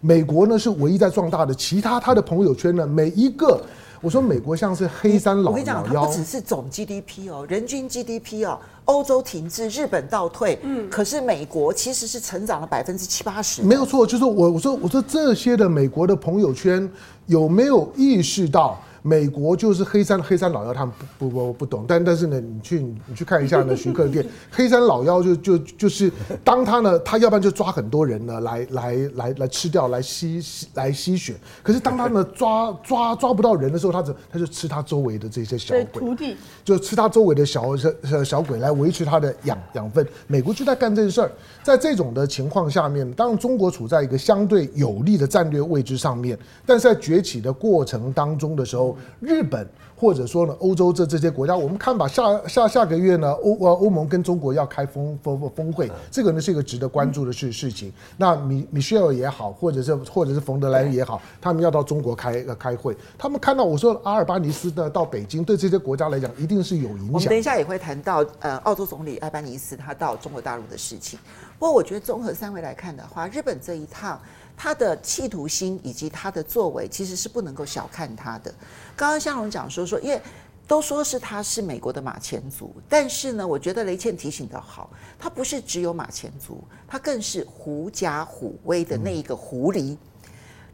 [0.02, 3.62] 美国呢是唯一在壮大的，其他他的朋友圈呢每一个。
[4.00, 16.88] 我说美国像是黑山老妖，我跟你讲，它不只是总 GDP 哦，人均 GDP 哦，欧洲停滞，日本倒退，嗯，可是美国其实是成长了百分之七八十，没有错，就是我我说我说这些的美国的朋友圈
[17.26, 18.80] 有没有意识到？
[19.02, 26.12] 美国就是黑山黑山老妖，他们不不不不懂，但但是呢，你去你去看一下呢，徐克的店，黑山老妖就就就是
[26.44, 40.06] 当他呢，他要不然就抓很多人呢来来来来吃掉，来吸吸来吸血，可是当他呢抓抓抓不到人的时候，他就他就吃他周围的这些小鬼，徒弟就吃他周围的小小小鬼来维持他的养养分。
[40.28, 41.32] 美国就在干这事儿，
[41.64, 48.87] 在这种的情况下面，当然中国处在一个相对有利的战略位置上面，但是在崛起的过程当中的时候。
[49.20, 57.92] 日本或者说呢，欧洲这这些国家，我们看吧，下下下个月呢，欧呃欧盟跟中国要开峰峰峰会，这个呢是一个值得关注的事事情。
[58.16, 67.14] 那米米歇尔也好，或者是或者是冯德莱恩也好，他们要到中国开呃开会，他们看到我说阿尔巴尼斯呢到北京，对这些国家来讲一定是有影响。
[67.14, 71.18] 我们等一下也会谈到呃澳洲总理阿尔巴尼斯他到中国大陆的事情。
[71.58, 74.20] 不过我觉得综合三位来看的话，日本这一趟。
[74.58, 78.52] 他的企图心以及他的作为，其实是不能够小看他的。
[78.96, 80.20] 刚刚向荣讲说说，因为
[80.68, 89.96] 都说是他是美国的马前卒，但是呢，我觉得雷倩提醒的好，他不是只有马前卒，他更是狐假虎威的那一个狐狸。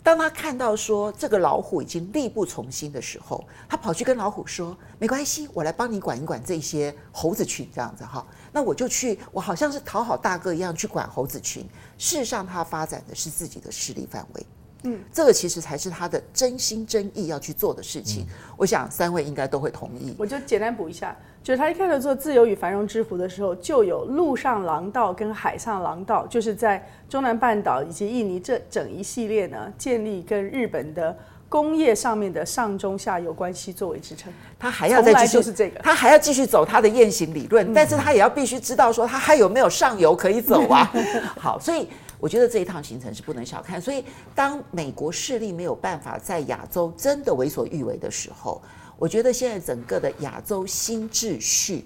[0.03, 8.25] 当他看到说这个老虎已经力不从心的时候，他跑去跟老虎说：“没关系，我来帮你管一管这些猴子群，这样子哈。
[8.51, 11.63] 那我就去，我好像是讨好大哥一样去管猴子群。
[11.97, 14.45] 事实上，他发展的是自己的势力范围。
[14.83, 18.25] 嗯，这个其实才是他的真心真意要去做的事情。
[18.57, 20.15] 我想三位应该都会同意。
[20.17, 31.13] 我就简单补一下。”就是他一开始做自由与繁荣之福的时候，就有陆上廊道跟海上廊道，就是在中南半岛以及印尼这整一系列呢，建立跟日本的
[31.49, 34.31] 工业上面的上中下游关系作为支撑。
[34.57, 40.89] 他还要再继续，是这个，他还要继续走他的雁行理论，但是他也要必须知道说他还有没有上游可以走啊。
[41.37, 41.89] 好，所以
[42.23, 43.81] 我觉得这一趟行程是不能小看。
[43.81, 48.61] 所以当美国势力没有办法在亚洲真的为所欲为的时候。
[48.97, 51.85] 我觉得现在整个的亚洲新秩序，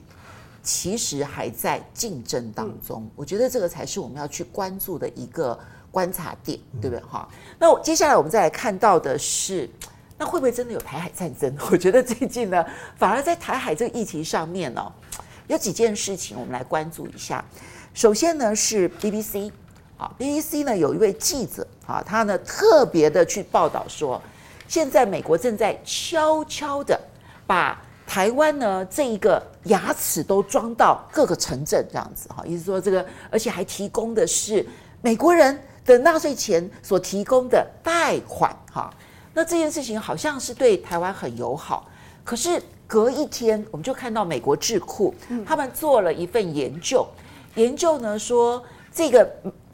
[0.62, 3.10] 其实还在竞争当中。
[3.15, 5.58] 我觉得这个才是我们要去关注的一个
[5.89, 7.04] 观察点，对不对？
[7.04, 7.28] 哈。
[7.58, 9.67] 那接下来我们再来看到的是，
[10.19, 11.52] 那会不会真的有台海战争？
[11.71, 12.63] 我觉得最近呢，
[12.95, 14.93] 反而在台海这个议题上面呢，
[15.47, 17.43] 有几件事情我们来关注一下。
[17.95, 19.52] 首先呢是 BBC
[19.97, 24.21] 啊，BBC 呢有一位记者啊，他呢特别的去报道说。
[24.69, 26.99] 现在美国正在悄悄的
[27.45, 34.65] 把台湾呢这一个牙齿都装到各个城镇这样子哈，意思说这个，而且还提供的是
[35.01, 38.93] 美国人的纳税钱所提供的贷款哈。
[39.33, 41.88] 那这件事情好像是对台湾很友好，
[42.25, 47.07] 可是隔一天我们就看到美国智库他们做了一份研究，
[47.55, 49.25] 研究呢说这个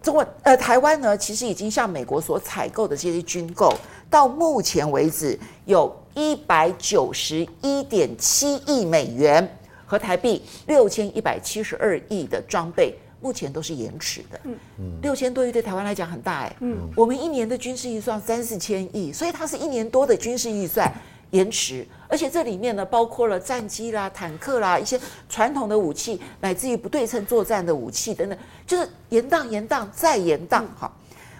[0.03, 3.73] 中国呃台湾呢其实已经向美国所采购的这些军购。
[4.09, 14.39] 到目前为止，有一百九十一点七亿美元和台币六千一百七十二亿的装备，目前都是延迟的。
[14.43, 16.55] 嗯嗯，六千多亿对台湾来讲很大哎。
[16.59, 20.93] 嗯，我们一年的军事预算三四千亿，所以它是一年多的军事预算
[21.31, 30.63] 延迟，而且这里面呢，包括了战机啦、坦克啦、一些传统的武器，乃至于不对称作战的武器等等，就是延宕、延宕再延宕。
[30.79, 30.91] 哈。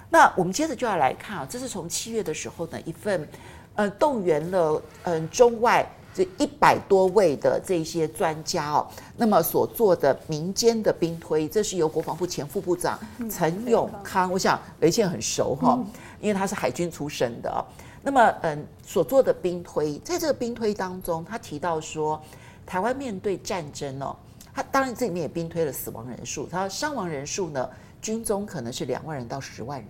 [0.10, 3.30] 那我们接着就要来看啊，这是从七月的时候呢，一份，
[3.76, 15.78] 呃，动员了嗯中外这一百多位的这些专家哦，那么所做的民间的兵推，这是由国防部前副部长陈永康，我想雷倩很熟哈，
[16.20, 17.62] 因为他是海军出身的哦。
[18.04, 22.22] 那么嗯，所做的兵推，在这个兵推当中，他提到说，
[22.66, 24.14] 台湾面对战争哦，
[24.54, 27.70] 他当然这里面也兵推了死亡人数，他伤亡人数呢？
[28.02, 29.90] 军中可能是两万人到十万人，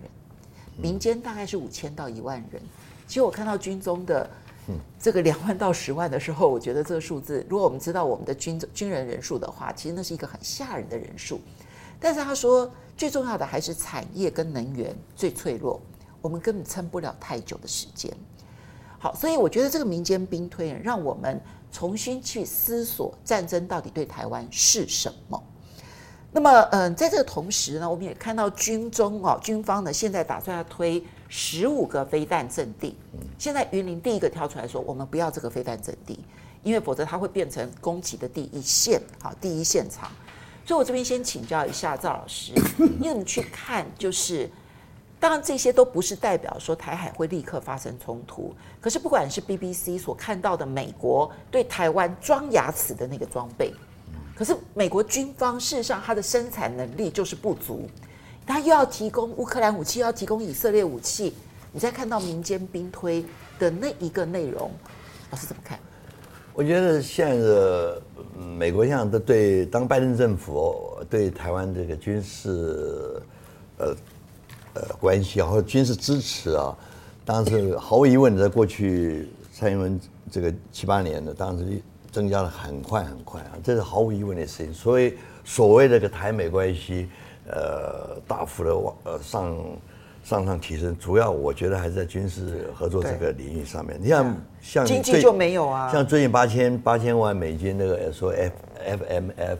[0.76, 2.62] 民间大概是五千到一万人。
[3.08, 4.30] 其实我看到军中的
[5.00, 11.40] 这个两万到十万的时候，我觉得这个数字，如果我们知道我们的军军人人数的话，其实那是一个很吓人的人数。
[11.98, 15.80] 但是他说，最重要的还是产业跟能源最脆弱，
[16.24, 18.10] 我们根本撑不了太久的时间。
[18.98, 21.38] 好，所以我觉得这个民间兵推让我们
[21.70, 25.42] 重新去思索战争到底对台湾是什么。
[26.32, 32.96] 那么，嗯，在这个同时呢，我们也看到军中哦，军方呢现在打算要推十五个飞弹阵地。
[33.38, 36.18] 现在云林第一个跳出来说，我们不要这个飞弹阵地，
[36.62, 40.10] 因为否则它会变成攻击的第一线，好，第一现场。
[40.64, 42.54] 所以我这边先请教一下赵老师，
[42.98, 43.84] 你怎么去看？
[43.98, 44.50] 就是。
[45.24, 48.54] 当然，这些都不是代表说台海会立刻发生冲突。
[48.78, 53.72] 可是，不管是 BBC 所看到的美国对台湾装牙齿的那个装备，
[54.36, 57.88] 可是美国军方事实上它的生产能力就是不足，
[58.46, 61.32] 它又要提供乌克兰武器，又要提供以色列武器。
[61.72, 63.24] 你再看到民间兵推
[63.58, 64.70] 的那一个内容，
[65.30, 65.78] 老师怎么看？
[66.52, 68.02] 我觉得现在的
[68.36, 73.22] 美国现在都对当拜登政府对台湾这个军事，
[73.78, 73.96] 呃。
[74.74, 76.76] 呃，关系啊，或者军事支持啊，
[77.24, 79.98] 当然是毫无疑问，在过去蔡英文
[80.30, 84.74] 这个七八年的，当时增加了很快很快啊，这是毫无疑问的事情。
[84.74, 87.08] 所以所谓这个台美关系，
[87.46, 89.56] 呃，大幅的往呃上
[90.24, 93.98] 上上提升，主要我觉得还是在军事合作这个领域上面。
[94.02, 98.52] 你像像经济就没有啊，像最近八千八千万美金那个说 F
[98.84, 99.58] F M F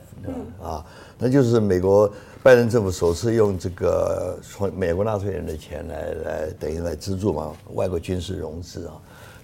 [0.61, 0.85] 啊，
[1.19, 2.11] 那就是美国。
[2.43, 8.93] 拜登政府首次用这个从美国纳税人的钱来来等于来资助嘛，外国军事融资啊，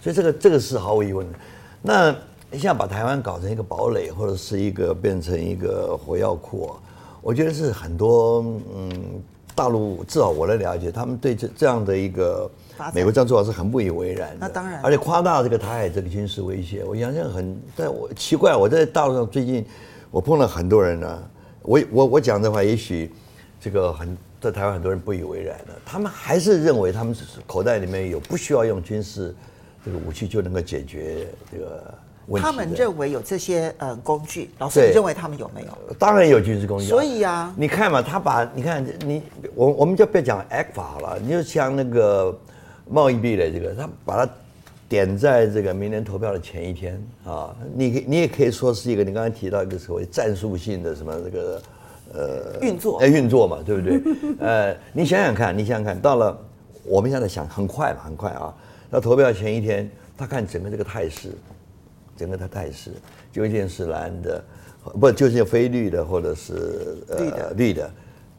[0.02, 1.38] 所以这个这个是毫无疑问的。
[1.80, 2.10] 那
[2.50, 6.70] 你现在把台湾搞成一个堡垒，或者是一个变成一个火药库，
[7.22, 8.44] 我觉得是很多
[8.76, 9.22] 嗯
[9.60, 12.50] 大陆至少我的了解，他们对这这样的一个
[12.94, 14.36] 美国这样做法是很不以为然的。
[14.40, 19.62] 那当然，而且夸大这个台海这个军事威胁，我想想很，但我奇怪，我在大陆上最近
[20.10, 21.22] 我碰了很多人呢。
[21.60, 23.12] 我我我讲的话，也许
[23.60, 27.14] 这个很在台湾很多人不以为然的，他们还是认为他们
[27.46, 29.34] 口袋里面有不需要用军事
[29.84, 31.94] 这个武器就能够解决这个。
[32.40, 35.94] 他们认为有这些呃工具，老师你认为他们有没有？
[35.98, 36.86] 当然有军事工具。
[36.86, 39.22] 所以啊，你看嘛，他把你看你
[39.54, 42.36] 我我们就不要讲 ACFA 好了，你就像那个
[42.88, 44.32] 贸易壁垒这个，他把它。
[44.90, 51.62] 点在这个明年投票的前一天啊，你你也可以说是一个你刚才提到一个所谓战术性的什么这个
[52.12, 54.02] 呃运作哎运作嘛，对不对？
[54.44, 56.36] 呃，你想想看，你想想看到了
[56.82, 58.52] 我们现在想很快嘛，很快啊，
[58.90, 61.28] 那投票前一天，他看整个这个态势，
[62.20, 62.90] 整个的态势
[63.32, 64.44] 究竟是蓝的，
[65.00, 67.90] 不究竟非绿的，或者是呃绿的绿的，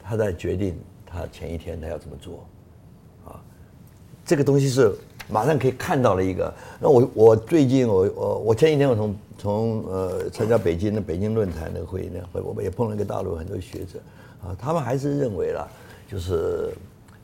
[0.04, 2.46] 他在决定他前一天他要怎么做
[3.26, 3.42] 啊，
[4.24, 4.94] 这个东西是。
[5.30, 6.54] 马上可以看到了一个。
[6.78, 14.00] 那我我最近我我我前几天我从从呃参加北京的北京论坛的会议呢，我们也碰了一个大陆很多学者
[14.44, 15.66] 啊，他们还是认为啦，
[16.10, 16.74] 就是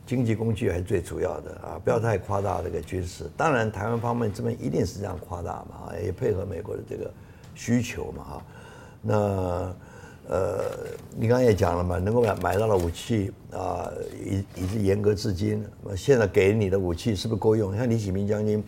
[0.07, 3.29] 经济工具还是最主要的啊，不要太夸大这个军事。
[3.37, 7.11] 当然台湾方面这边一定是这样夸大嘛，也配合美国的这个
[7.53, 8.45] 需求嘛哈。
[9.03, 9.75] 那。
[10.29, 10.59] 呃，
[11.15, 13.89] 你刚才也讲了嘛，能够买买到了武器啊，
[14.21, 15.65] 以以至严格至今。
[15.95, 17.73] 现在给你的武器是不是够用？
[17.77, 18.61] 像李启明将军，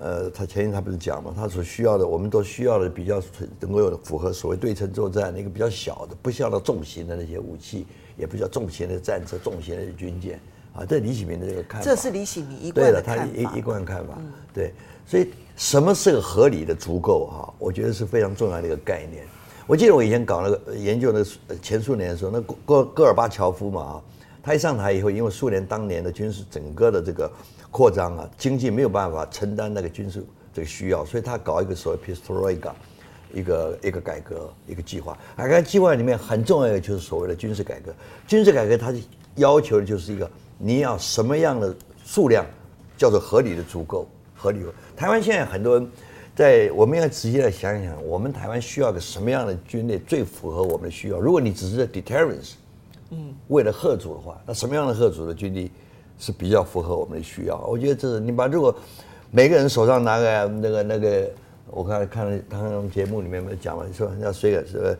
[0.00, 3.22] 呃，他前天他不是讲嘛，他所需要的，我们都需要的比较
[3.60, 7.86] 能够有符合所谓对称作战那个比较小的，不需要到重型的那些武器，
[8.16, 10.40] 也不需要重型的战车、重型的军舰
[10.76, 10.84] 啊。
[10.88, 13.24] 这李启明的这个看法，这是李启明一贯的看法。
[13.24, 14.14] 对了，他一一贯看法。
[14.18, 14.72] 嗯、对，
[15.06, 17.54] 所以什么是个合理的足够哈？
[17.58, 19.24] 我觉得是非常重要的一个概念。
[19.66, 24.02] 我记得我以前搞那个研究那个前苏联的时候，那戈戈尔巴乔夫嘛啊，
[24.42, 27.28] 他一上台以后，因为苏联当年的军事整个的这个
[27.72, 32.70] 扩张啊，经济没有办法承担那个军事这个需要，所以他搞一个所谓 Perestroika，
[33.34, 35.18] 一个一个改革一个计划。
[35.36, 37.92] 改革计划里面很重要的就是所谓的军事改革。
[38.24, 38.94] 军事改革它
[39.34, 42.44] 要求的就是一个你要什么样的数量
[42.96, 44.60] 叫做合理的足够合理。
[44.96, 45.88] 台湾现在很多人。
[46.36, 51.18] 在我们要直接来想一想，我们台湾需要个什么样的军队最符合我们的需要？
[51.18, 52.56] 如果你只是在 deterrence，
[53.08, 55.70] 嗯，为了贺主的话，那什么样的贺主的军力
[56.18, 57.56] 是比较符合我们的需要？
[57.66, 58.76] 我觉得这是你把如果
[59.30, 61.26] 每个人手上拿个那个那个，
[61.70, 64.98] 我刚才看了他们节目里面没有讲嘛，说要谁个是个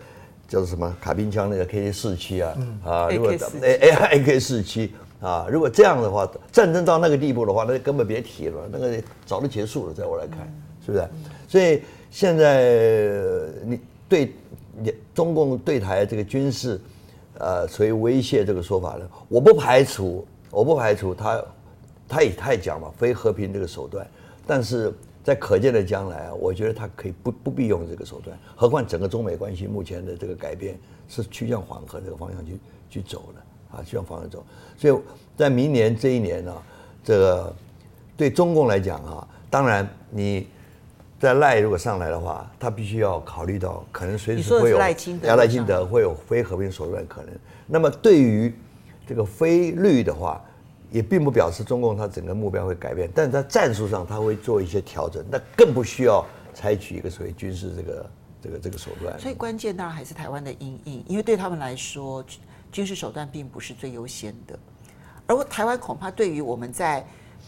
[0.48, 10.40] 叫做什么卡宾枪那个 K 四七啊，嗯、啊，如果 A A K 四七啊，如果这样的话，战争到那个地步的话，那就根本别提了，那个早就结束了，在我来看。
[10.40, 11.08] 嗯是不是？
[11.48, 14.32] 所以现在你对
[14.78, 16.80] 你中共对台这个军事，
[17.38, 21.44] 呃，所谓威胁这个说法呢，我不排除，我不排除他，
[22.06, 24.06] 他也他也讲嘛，非和平这个手段，
[24.46, 28.38] 但是在可见的将来啊，我觉得他可以不不必用这个手段。
[28.54, 30.78] 何况整个中美关系目前的这个改变
[31.08, 34.44] 是趋向缓和这个方向去去走的啊，趋向方向走。
[34.76, 34.94] 所以
[35.36, 36.54] 在明年这一年呢，
[37.04, 37.54] 这个
[38.16, 40.46] 对中共来讲啊，当然你
[41.18, 47.30] 在赖如果上来的话，他必须要考虑到可能随时会有赖清德，赖清德会有非和平手段可能。
[47.66, 48.54] 那么对于
[49.06, 50.42] 这个非绿的话，
[50.90, 58.10] 也并不表示中共他整个目标会改变，但是在战术上他会做一些调整，那更不需要采取一个所谓军事这个
[58.42, 59.18] 这个这个手段。
[59.18, 62.24] 所以关键当然还是台湾的阴影，因为对他们来说，
[62.76, 64.58] 军事手段并不是最优先的。
[65.26, 67.02] 而台湾恐怕对于我们在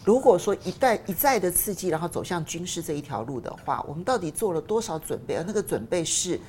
[0.07, 5.37] 如果说一旦一再的刺激，然后走向军事这一条路的话，我们到底做了多少准备？
[5.37, 6.41] 而那个准备是。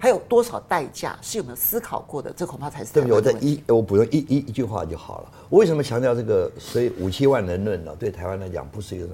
[0.00, 2.32] 还有多少代价是有没有思考过的？
[2.32, 2.92] 这恐怕才是。
[2.94, 5.32] 对我再一我补充一一一句话就好了。
[5.48, 7.94] 我为什么强调这个所以五七万人论呢？
[7.96, 9.08] 对台湾来讲不是一个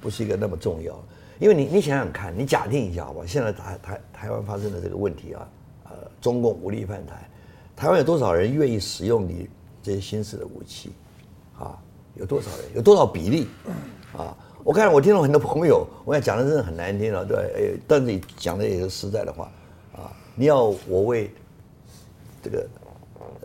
[0.00, 0.94] 不是一个那么重要。
[1.40, 3.26] 因为你你想想看，你假定一下好不好？
[3.26, 5.48] 现在台台台湾发生的这个问题啊，
[5.84, 5.90] 呃，
[6.20, 7.28] 中共武力犯台，
[7.80, 9.48] 台湾有多少人愿意使用你
[9.82, 10.90] 这些新式的武器？
[11.58, 11.78] 啊，
[12.14, 12.74] 有多少人？
[12.74, 13.48] 有多少比例？
[14.14, 19.50] 啊，我看我听到很多朋友，我想讲的真的很难听了，对，哎，但是你讲的也是实在的话。
[19.94, 21.30] 啊你要我为
[22.42, 22.66] 这个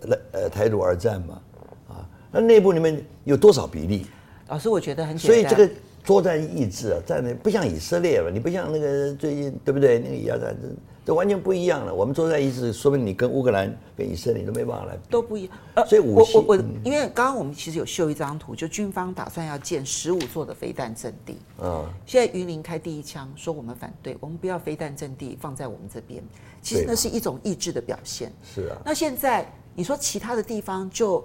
[0.04, 1.42] 来呃台独而战吗？
[1.88, 4.06] 啊，那内部里面有多少比例？
[4.50, 5.34] 老师，我觉得很简单。
[5.34, 5.74] 所以这个
[6.04, 9.98] 作战意志啊，在那不像以色列了，你不像那个最近对不对？
[9.98, 10.76] 那个以亚战争，
[11.06, 11.93] 这完全不一样了。
[11.93, 15.56] 我们作战意志，说明你跟乌克兰、跟以色列都没办法来，都不一样。
[15.76, 21.38] 呃，所以武器，我我我，因为刚刚我们其实有秀一张图，就军方打算要建十五座的飞弹阵地。
[21.62, 26.24] 嗯，现在云林开第一枪，说我们反对，我们不要飞弹阵地放在我们这边。
[26.64, 28.34] 其实那是一种意志的表现。
[28.43, 28.78] 是啊。
[28.84, 31.24] 那现在你说其他的地方就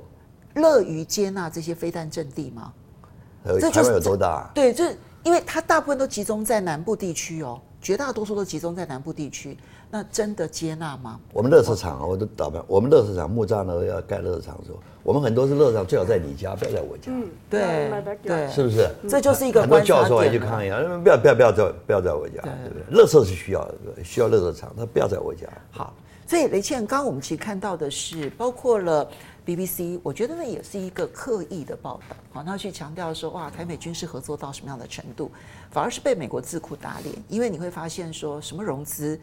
[0.57, 2.73] 乐于接纳这些飞弹阵地吗？
[3.59, 4.51] 这台湾有多大？
[4.55, 9.57] 对，就是因为它大部分都集中在南部地区哦，绝大多数都集中在南部地区。
[9.93, 11.19] 那真的接纳吗？
[11.33, 12.63] 我们垃圾场啊，我都打扮。
[12.69, 17.11] 我们垃圾场木栅呢要盖垃圾场的时候，我们很多是垃圾场，最好在你家，不要在我家。
[17.11, 17.91] 嗯，对
[18.23, 18.89] 对，是不是？
[19.09, 22.97] 这就是一个很多教授也去抗议啊，不要不要不要在不要在我家，对不对？
[22.97, 23.75] 乐色是需要的，
[24.05, 25.49] 需要乐色场，他不要在我家。
[25.73, 25.93] 好，
[26.25, 29.09] 所以雷倩，刚刚我们其实看到的是，包括了
[29.45, 35.31] BBC，我觉得那也是一个刻意的报道，好，那去强调说，哇，台美军事合作到什么样的程度，
[35.71, 39.19] 反而是被美国智库打脸，因为你会发现说什么融资。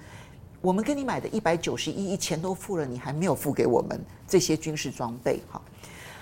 [0.60, 5.62] 我们跟你买的一百九十一亿钱都付了，你还没有付给我们这些军事装备，哈。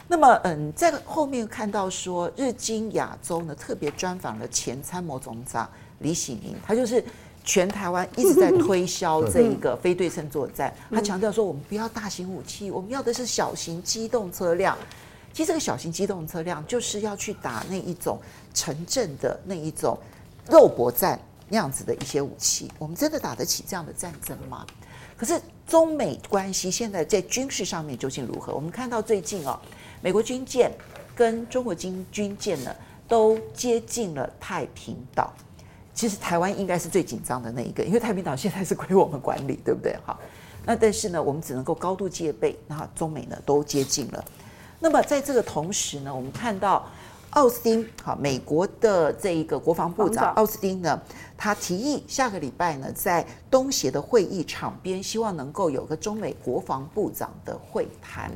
[0.07, 5.67] 那么，嗯，在后面看到说，日经亚洲呢特别专访了前参谋总长
[5.99, 7.03] 李喜明，他就是
[7.45, 10.73] 全台湾一直在推销 这一个非对称作战。
[10.89, 14.77] 他强调说，我们不要大型武器，我们要的是小型机动车辆。
[15.31, 18.19] 其实这个小型机动车辆就是要去打那一种
[18.53, 19.97] 城镇的那一种
[20.49, 21.19] 肉搏战。
[21.47, 24.65] 那样子的一些武器，我们真的打得起这样的战争吗？
[25.15, 28.51] 可是中美关系现在在军事上面究竟如何？
[28.51, 29.59] 我们看到最近哦，
[30.01, 30.71] 美国军舰
[31.15, 32.75] 跟中国军军舰呢
[33.07, 35.31] 都接近了太平岛。
[35.95, 39.97] 其实台湾应该是最紧张的那一个，因为太平岛现在是归我们管理，对不对？
[40.05, 40.19] 好，
[40.63, 42.55] 那但是呢，我们只能够高度戒备。
[42.67, 44.23] 那中美呢都接近了。
[44.79, 46.85] 那么在这个同时呢，我们看到。
[47.31, 50.97] 奥斯汀，好，美国的这一个国防部长奥斯汀呢，
[51.35, 58.31] 他提议下个礼拜呢，在东协的会议场边，希望能够有个中美国防部长的会谈。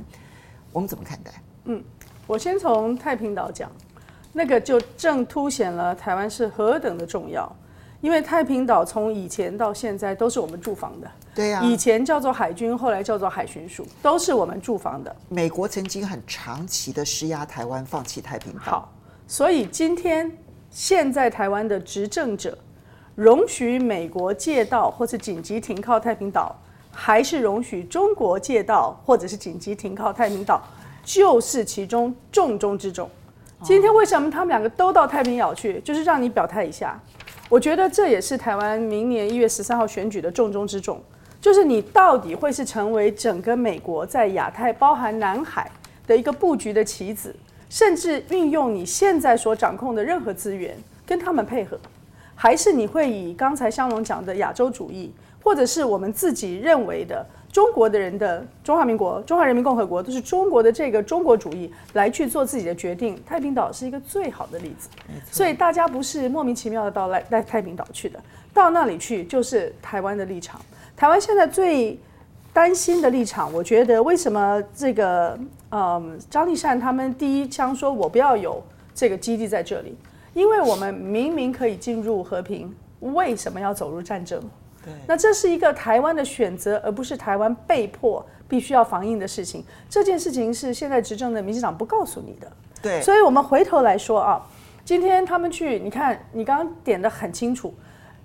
[0.74, 1.32] 我们怎么看待？
[1.64, 1.82] 嗯，
[2.28, 3.72] 我先从太平岛讲，
[4.32, 7.52] 那个就正凸显了台湾是何等的重要，
[8.02, 11.10] 因为太平岛从以前到现在都是我们驻防的。
[11.36, 15.16] 对呀，以前叫做海军，后来叫做海巡署，都是我们驻防的。
[15.30, 18.60] 美国曾经很长期的施压台湾放弃太平岛。
[18.60, 18.94] 好，
[19.28, 20.32] 所以今天
[20.70, 22.58] 现在台湾的执政者
[23.16, 26.56] 容许美国借道或是紧急停靠太平岛，
[26.92, 30.62] 还是容许中国借道或者是紧急停靠太平岛，
[31.04, 33.10] 就是其中重中之重。
[33.62, 35.82] 今天为什么他们两个都到太平洋去？
[35.82, 36.98] 就是让你表态一下。
[37.50, 41.02] 我觉得这也是台湾明年一月十三号选举的重中之重。
[41.42, 45.70] 就是你到底会是成为整个美国在亚太，包含南海
[46.08, 47.36] 的一个布局的棋子，
[47.70, 51.78] 甚至运用你现在所掌控的任何资源跟他们配合，
[52.36, 55.12] 还是你会以刚才香龙讲的亚洲主义，
[55.44, 63.20] 或者是我们自己认为的中国的人的中华民国、中华人民共和国都是中国的这个中国主义来去做自己的决定？
[63.26, 64.88] 太平岛是一个最好的例子，
[65.32, 68.22] 所以大家不是莫名其妙的到来来太平岛去的，
[68.54, 70.62] 到那里去就是台湾的立场。
[70.96, 72.00] 台湾现在最
[72.54, 75.38] 担心的立场，我觉得为什么这个
[75.72, 78.62] 嗯张丽善他们第一枪说我不要有
[78.94, 79.98] 这个基地在这里，
[80.34, 84.40] 因为我们明明可以进入和平，为什么要走入战争？
[84.84, 89.64] 对，那这是一个台湾的选择，而不是台湾被迫必须要防疫的事情。
[89.90, 92.52] 这件事情是现在执政的民进党不告诉你的。
[92.82, 94.42] 对，所以我们回头来说啊，
[94.86, 97.74] 今天他们去，你看你刚刚点的很清楚，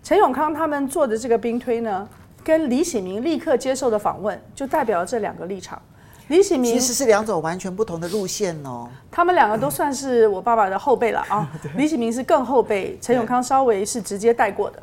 [0.03, 2.09] 陈永康他们做的这个兵推呢，
[2.45, 5.81] 跟李喜明立刻接受的访问，就代表了这两个立场。
[6.29, 8.89] 李喜明其实是两种完全不同的路线哦。
[9.11, 11.47] 他们两个都算是我爸爸的后辈了啊。
[11.77, 14.83] 李喜明是更后辈，陈永康稍微是直接带过的。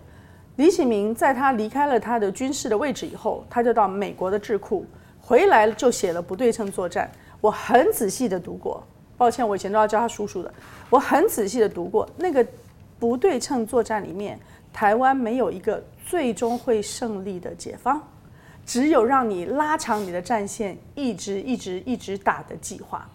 [0.58, 4.86] 李启明在他离开了他的军事的位置以后，他就到美国的智库，
[5.20, 7.10] 回来就写了《不对称作战》。
[7.40, 8.84] 我很仔细的读过，
[9.18, 10.54] 抱歉，我以前都要叫他叔叔的。
[10.90, 12.44] 我很仔细的读过那个
[13.00, 14.40] 《不对称作战》里面，
[14.72, 18.00] 台湾没有一个最终会胜利的解放，
[18.66, 23.10] 只有让你拉长你的战线，一直一直一直打的计划。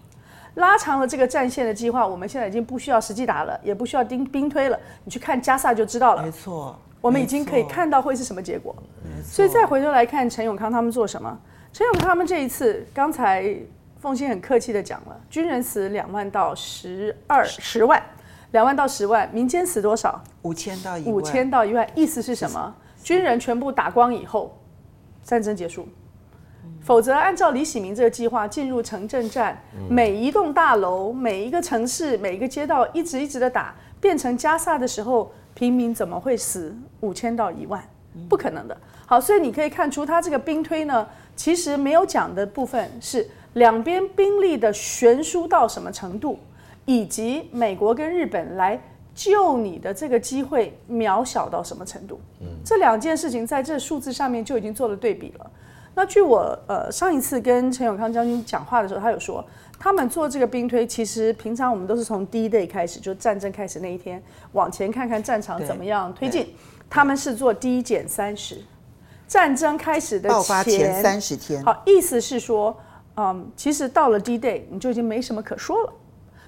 [0.55, 6.23] 拉长了这个战线的计划，我们现在已经不需要实际打了，也不需要兵兵推了，你去看加萨就知道了。
[6.23, 6.75] 没错。
[7.07, 8.75] 我们已经可以看到会是什么结果，
[9.23, 11.39] 所以再回头来看陈永康他们做什么。
[11.73, 13.57] 陈永康他们这一次，刚才
[14.01, 18.03] 凤欣很客气的讲了，军人死两万到十二十万，
[18.51, 20.21] 两万到十万，民间死多少？
[20.43, 21.15] 五千到一万。
[21.15, 22.75] 五千到一万，意思是什么？
[23.05, 24.59] 军人全部打光以后，
[25.23, 25.87] 战争结束。
[26.81, 29.57] 否则按照李喜明这个计划，进入城镇战，
[29.89, 35.31] 每一栋大楼、每一个城市、每一个街道，一直一直的打，变成加萨的时候。
[35.57, 37.83] 平民怎么会死五千到一万？
[38.29, 38.77] 不可能的。
[39.07, 46.39] 好，所以你可以看出，他这个兵推呢，其实没有讲的部分是两边兵力的悬殊到什么程度，
[46.85, 48.79] 以及美国跟日本来
[49.15, 52.21] 救你的这个机会渺小到什么程度。
[52.41, 55.51] 嗯，这两件事情在这数字上面就已经做了对比了。
[55.95, 59.43] 那据我呃上一次跟陈永康将军讲话的时候，他有说。
[59.79, 64.23] 他们做这个兵推，其实平常我们都是从 D-Day 开始，就战争开始那一天
[64.53, 66.49] 往前看看战场怎么样推进。
[66.89, 68.63] 他们是做 D 减三十，
[69.27, 71.63] 战争开始的前，爆发前三十天。
[71.65, 72.77] 好，意思是说，
[73.17, 75.93] 嗯，其实到了 D-Day 你就已经没什么可说了。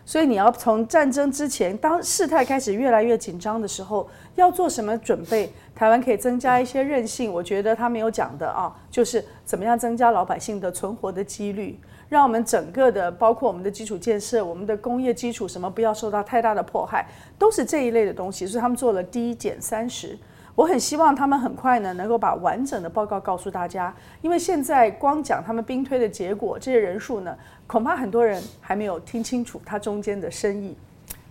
[0.06, 5.52] 所以你要从战争之前，当事态开始越来越紧张的时候，要做什么准备？
[5.74, 7.30] 台湾可以增加一些韧性。
[7.30, 11.78] 我觉得他没有讲的啊，就是怎么样增加老百姓的存活的几率。
[12.08, 17.06] 让我们整个的，包括我们的基础建设、我们的工业基础什么，不要受到太大的迫害，
[17.38, 18.46] 都是这一类的东西。
[18.46, 20.18] 所以他们做了低减三十，
[20.54, 23.94] 我很希望他们很快呢，能够把完整的报告告诉大家。
[24.22, 27.36] 因为现在光讲他们兵推的结果，这些人数呢，
[27.66, 30.74] 恐怕很多人还没有听清楚它中间的深意，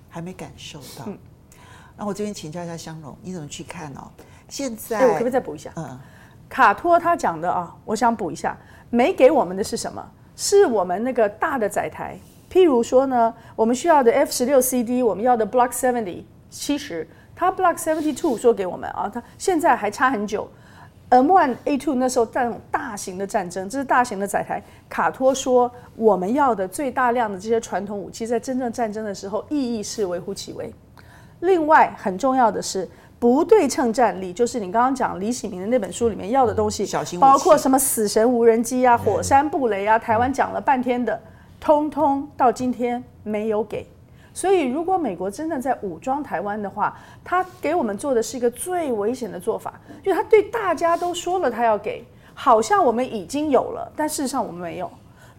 [0.09, 1.05] 还没感受到。
[1.07, 1.17] 嗯，
[1.97, 4.11] 那我这边请教一下香龙，你怎么去看哦？
[4.47, 5.71] 现在，哎，我可不可以再补一下？
[5.75, 5.99] 嗯，
[6.47, 8.55] 卡托他讲的啊，我想补一下，
[8.91, 10.11] 没给我们的是什么？
[10.37, 12.15] 是我们那个大的载台，
[12.49, 16.21] 譬如说呢，我们需要的 F 十六 CD，我们要的 Block seventy
[16.51, 20.47] 七十，他 Block seventy two 说给我们啊，他现在还差很久。
[21.09, 24.61] M one A two 那时候那种大型的战争，这是大型的载台。
[24.87, 30.71] 卡托说我们要的最大量的这些传统武器，在真正战争的时候意义是微乎其微。
[31.39, 32.87] 另外很重要的是。
[33.19, 36.85] 不对称战力就是你刚刚讲李喜明的那本书里面要的东西，
[37.19, 41.19] 包括什么死神无人机啊、火山布雷啊，台湾讲了半天的，
[41.59, 43.87] 通通到今天没有给。
[44.33, 52.05] 所以如果美国真的在武装台湾的话，他给我们做的是一个最危险的做法，因为他对大家都说了他要给，
[52.35, 54.87] 好像我们已经有了，但事实上我们没有。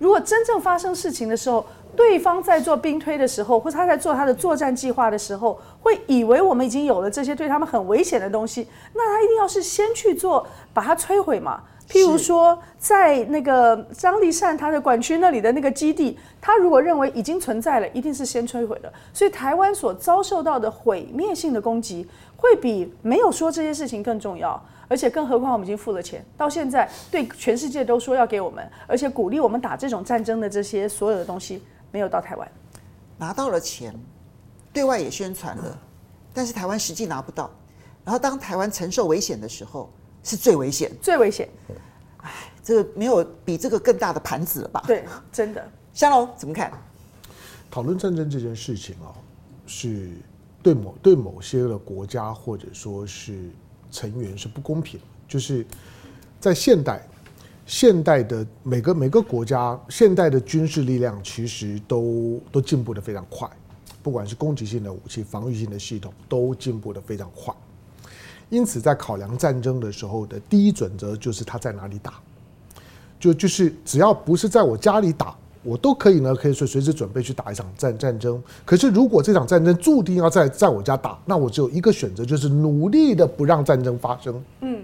[0.01, 1.65] 如果真正发生事情的时候，
[1.97, 11.63] 对方在做兵推的时候，或者他在做他的作战计划的时候，会以为我们已经有了这些对他们很危险的东西，那他一定要是先去做，把它摧毁嘛。
[11.89, 18.93] 譬如说，在那个张立善他的管区那里的那个基地，他如果认为已经存在了，一定是先摧毁的。
[19.15, 24.63] 所以台湾所遭受到的毁灭性的攻击，会比没有说这些事情更重要。
[24.87, 31.63] 而且更何况我们已经付了钱，到现在对全世界都说要给我们，而且鼓励我们打这种战争的这些所有的东西。
[31.91, 32.51] 没有到台湾，
[33.17, 33.95] 拿到了钱，
[34.73, 35.79] 对外也宣传了，
[36.33, 37.51] 但是台湾实际拿不到。
[38.05, 39.91] 然后当台湾承受危险的时候，
[40.23, 41.49] 是最危险，最危险。
[42.19, 42.31] 哎，
[42.63, 44.83] 这个没有比这个更大的盘子了吧？
[44.87, 45.67] 对，真的。
[45.93, 46.73] 香龙怎么看？
[47.71, 49.13] 讨论战争这件事情啊，
[49.67, 50.11] 是
[50.63, 53.51] 对某对某些的国家或者说是
[53.91, 55.67] 成员是不公平，就是
[56.39, 57.03] 在现代。
[57.69, 63.47] 现代的每个每个国家，现代的军事力量其实都都进步得非常快，
[64.03, 67.55] 不管是攻击性的武器、防御性的系统，都进步得非常快。
[68.49, 72.15] 因此，在考量战争的时候的第一准则就是他在哪里打，
[73.21, 78.43] 就就是只要不是在我家里打，我都可以呢，可以随随时准备去打一场战战争。
[78.65, 84.43] 可是如果这场战争注定要在在我家打，那我只有一个选择，就是努力的不让战争发生。
[84.63, 84.78] 嗯，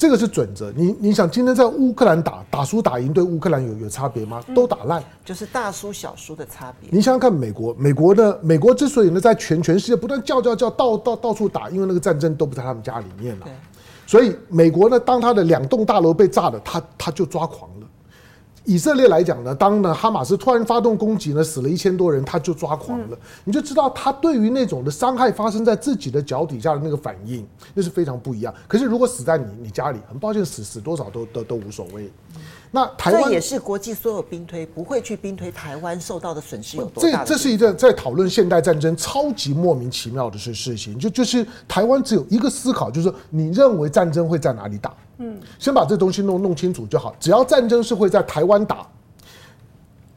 [0.00, 0.72] 这个是准则。
[0.74, 4.42] 你你想今天在乌克兰打打输打赢，对乌克兰有有差别吗？
[4.54, 6.88] 都打烂，就是大输小输的差别。
[6.90, 13.46] 你想想看，美国美国的美国之所以呢在全全世界不断叫叫叫到到到处打，因为那个战争都不在他们家里面了。
[14.06, 17.79] 所以美国呢，当他的两栋大楼被炸了，他他就抓狂了。
[18.70, 23.08] 以色列来讲呢，当呢哈马斯突然发动攻击呢，死了一千多人，他就抓狂了。
[23.10, 27.44] 嗯、你就知道他对于那种的伤害发生在自己的脚底下的那个反应，
[27.74, 28.54] 那是非常不一样。
[28.68, 32.08] 可是如果死在你你家里，很抱歉，死死多少都都都无所谓。
[32.72, 37.24] 那台湾也是国际所有兵推不会去兵推台湾受到的损失有多大？
[37.24, 40.96] 这这是一个在讨论现代战争超级莫名其妙的事事情。
[40.98, 44.94] 就就是台湾只有一个思考，就是说你认为战争会在哪里打？
[45.18, 47.14] 嗯，先把这东西弄弄清楚就好。
[47.18, 48.86] 只要战争是会在台湾打，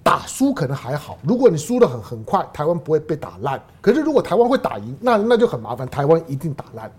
[0.04, 1.18] 打输可能还好。
[1.24, 3.60] 如果你输的很很快，台湾不会被打烂。
[3.82, 6.92] 可是如果台湾会打赢，那那就很麻烦，台湾一定打烂。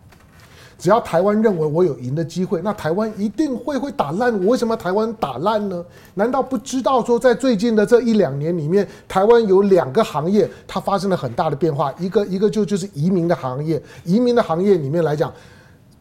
[0.85, 4.30] 只要台湾认为我有赢的机会，那台湾一定会会打烂。
[4.45, 5.82] 我为什么台湾打烂呢？
[6.12, 11.91] 难道不知道说，在最近的这一两年里面，台湾有两个行业它发生了很大的变化。
[11.99, 15.32] 一个一个就就是移民的行业，移民的行业里面来讲，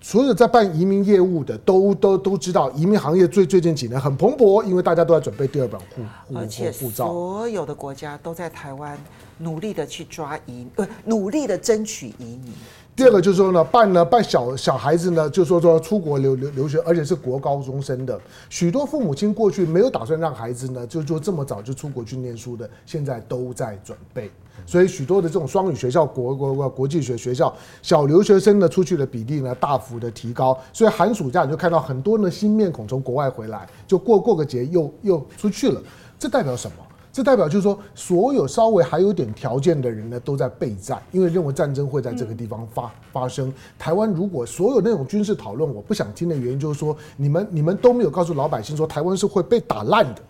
[0.02, 7.08] 所有在办移民业务的都都都知道，移民行业最最近几年很蓬勃，因为大家都在准备第二本护护而且护照。
[7.08, 8.98] 所有的国家都在台湾
[9.38, 12.52] 努力的去抓移，呃，努力的争取移民。
[12.96, 18.20] 第二个就是说呢，办呢办小小孩子呢，就说说出国留留留学，而且是国高中生的，
[18.52, 24.30] 许多父母亲过去没有打算让孩子呢，就就这么早就出国去念书的，现在都在准备，
[24.68, 35.82] 所以许多的这种双语学校、国国国国际学学校，小留学生呢出去的比例呢大幅的提高，所以寒暑假你就看到很多呢新面孔从国外回来，就过过个节又又出去了，
[36.20, 36.83] 这代表什么？
[37.14, 43.54] 这代表就是说，所有稍微还有点条件的人呢，都在备战，因为认为战争会在这个地方发发生。
[43.78, 50.22] 台湾如果所有那种军事讨论，我不想听的原因就是说，你们你们都没有告诉老百姓说，台湾是会被打烂的。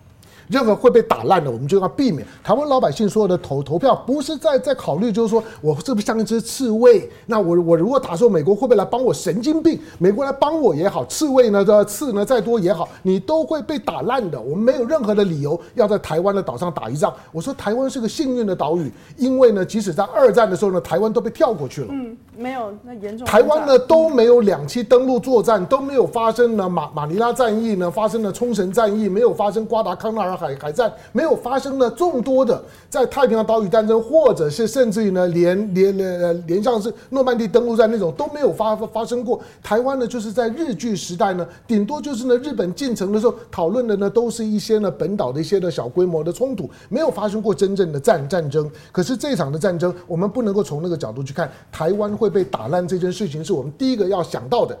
[0.48, 2.26] 任何会被打烂的，我们就要避免。
[2.42, 7.10] 台湾老百姓所有的投投票，不是在在考虑，就是说我是不是像一只刺猬？
[7.26, 9.14] 那我我如果打说美国会不会来帮我？
[9.14, 9.80] 神经病！
[9.98, 14.38] 美国来帮我也好，刺猬呢的刺呢再多也好，你都会被打烂的。
[14.38, 17.14] 我们没有任何的理由要在台湾的岛上打一仗。
[17.32, 21.86] 我说台湾是个幸运的岛屿，因为呢，即使在二战的时候呢，台湾都被跳过去了。
[21.90, 23.26] 嗯，没有那严重。
[23.26, 30.92] 台湾呢都没有两栖登陆作战，都没有发生呢马马尼拉战役呢，发生了冲绳战役，没有发生瓜达康纳海海战。
[31.12, 39.40] 没有发生了众多的在太平洋岛屿战争，或者是甚至于呢，连连连连像是诺曼底登陆战那种都没有发发生过。
[39.62, 48.70] 台湾呢，就是在日据时代呢，顶多就是呢，日本进城的时候讨论的呢，都是一些呢本岛的一些的小规模的冲突，没有发生过真正的战战争。
[48.90, 54.76] 可是这场的战争，我们不能够从那个角度去看，台湾会被打烂这件事情，是我们第一个要想到的。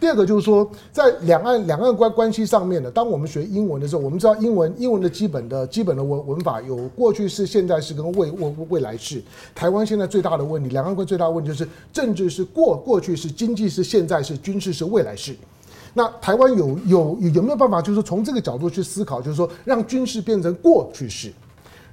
[0.00, 9.20] 第二个就是说，在两岸两岸关关系上面呢，当我们学英文的时候，我们知道英文英文的基本的基本的文文法有过去式、现在式跟未未未来式。
[9.56, 15.34] 台湾现在最大的问题，两岸关最大的问题就是政治是过过去式、经济是现在式、军事是未来式。
[15.94, 21.32] 那台湾有有有没有办法，就是从这个角度去思考，就是说让军事变成过去式，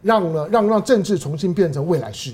[0.03, 2.31] 让呢让让政治重新变成未来式。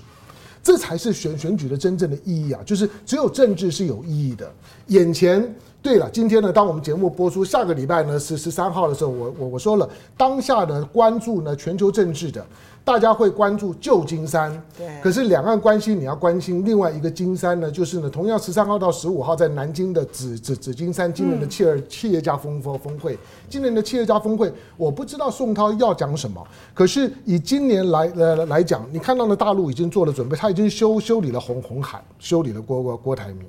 [0.63, 2.61] 这才是选选举的真正的意义啊！
[2.65, 4.51] 就是只有政治是有意义的。
[4.87, 12.45] 眼前，对了，今天呢，当我们节目播出，下个礼拜呢是十三号的时候，我我我说了，当下的关注呢全球政治的。
[12.83, 14.87] 大家会关注旧金山，对。
[15.01, 23.17] 可是两岸关系你要关心另外一个金山呢，就是呢，同样十三号到十五号在南京的紫紫紫金山今年的企业企业家峰峰峰会，
[23.47, 26.45] 今年的企业家峰会，我不知道宋涛要讲什么。
[26.73, 33.45] 可是以今年来呃来讲，你看到呢，大陆已经做了准备，他已经修修理了红红海，修理了郭郭郭台铭。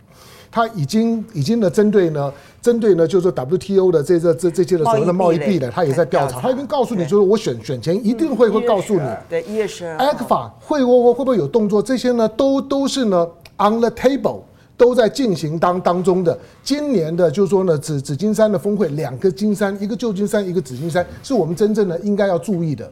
[0.52, 2.30] 他已经已经呢，针对呢，
[2.60, 6.38] 针对呢，就是说 WTO 的这这这这些的所谓的贸易壁垒，他也在调查。
[6.40, 9.08] 他已经告诉你，就是我选选前一定会会告诉你。
[9.30, 9.96] 对，一月十二。
[9.98, 11.82] ECFA 会会会会不会有动作？
[11.82, 13.26] 这些呢，都都是呢
[13.56, 14.42] on the table，
[14.76, 16.38] 都在进行当当中的。
[16.62, 22.90] 今年的，就是说呢，紫紫金山的峰会，两个金山，一个旧金山，一个紫金山，是我们真正的应该要注意的。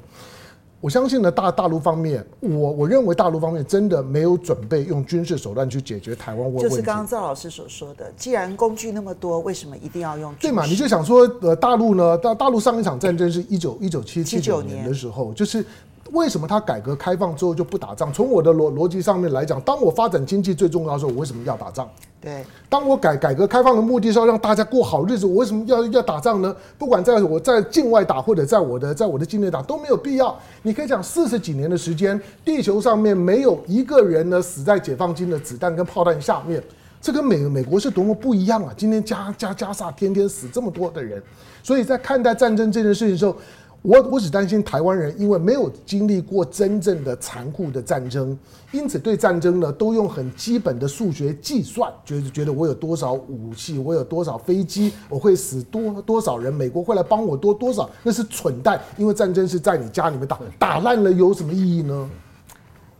[0.80, 6.62] 我相信呢，大大陆方面，我我认为大陆方面真的没有准备用军事手段去解决台湾问题。
[6.62, 10.34] 就是刚刚赵老师所说的，既然工具那么多，为什么一定要用？
[10.40, 10.64] 对嘛？
[10.64, 15.64] 你就想说，呃，大陆呢，大大陆上一场战争是一九一九七七九年的时候，就是。
[16.12, 18.12] 为什么他改革开放之后就不打仗？
[18.12, 21.88] 从我的逻逻辑上面来讲，当我发展经济最重要的时候，我为什么要打仗？
[22.20, 26.54] 对，当我改改革开放的目的是要让大家过好日子，我为什么要要打仗呢？
[26.76, 30.36] 不管在我在境外打或者在我的在我的境内打都没有必要。
[30.62, 36.62] 你可以讲四十几年的时间，地球上面没有一个人呢死在解放军的子弹跟炮弹下面，
[37.00, 38.74] 这跟美美国是多么不一样啊！
[38.76, 41.22] 今天加加加萨天天死这么多的人，
[41.62, 43.34] 所以在看待战争这件事情的时候。
[43.82, 48.38] 我我只担心台湾人，因为没有经历过真正的残酷的战争，
[48.72, 62.10] 因此对战争呢都用很基本的数学计算，觉得觉得我有多少武器，我有多少飞机，我会死多多少人，美国会来帮我多多少，那是蠢蛋，因为战争是在你家里面打，打烂了有什么意义呢？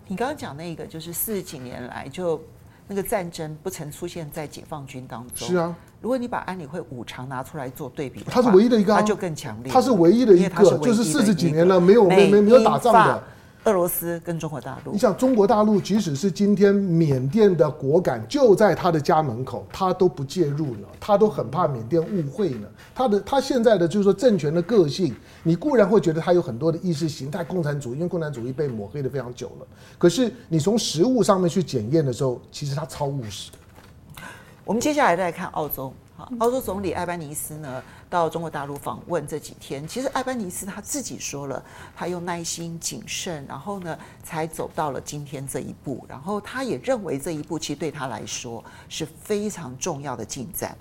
[0.08, 2.40] 你刚刚讲那个就是四十几年来就
[2.88, 5.76] 那个战争不曾出现在解放军当中，是啊。
[6.00, 9.70] 如果你把安理会五常拿出来做对比，它是唯一的一个，它就更强烈。
[9.70, 13.22] 它是唯一的一个，就是四十几年了没有没没没有打仗的。
[13.64, 22.66] 俄罗斯跟中国大陆，你想中国大陆，即使是今天缅甸的果敢就在他的家门口，他都不介入呢，他都很怕缅甸误会呢。
[22.94, 29.66] 他的他现在的就是说政权的个性，你固然会觉得他有很多的意识形态共产主义，因为共产主义被抹黑的非常久了。
[29.98, 33.50] 可是你从实物上面去检验的时候，其实他超务实。
[34.64, 35.92] 我们接下来再来看澳洲。
[36.38, 41.62] 澳洲总理艾班尼斯呢，到中国大陆访问这几天，其实艾班尼斯他自己说了，
[41.96, 46.04] 他用耐心、谨慎，然后呢，才走到了今天这一步。
[46.06, 50.76] 然后他也认为这一步其实对他来说是非常重要的进展。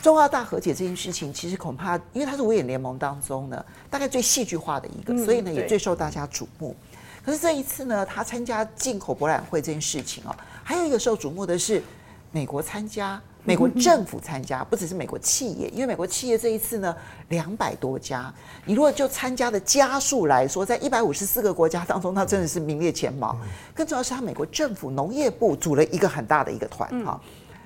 [0.00, 6.74] 中澳大和解这件事情，其实恐怕因为他是五眼联盟当中呢，大概最戏剧化的一个，所以呢也最受大家瞩目。
[7.22, 11.82] 可是这一次呢，他参加进口博览会这件事情哦，还有一个受瞩目的是
[12.30, 13.20] 美国参加。
[13.42, 16.94] 美国政府参加，不只是美国企业，因为美国企业这一次呢，
[17.30, 18.32] 两百多家。
[18.66, 23.34] 你如果就参加的家数来说，在一百五十四个国家当中，它真的是名列前茅。
[23.74, 27.18] 更重要是，它美国政府农业部组了一个很大的一个团哈。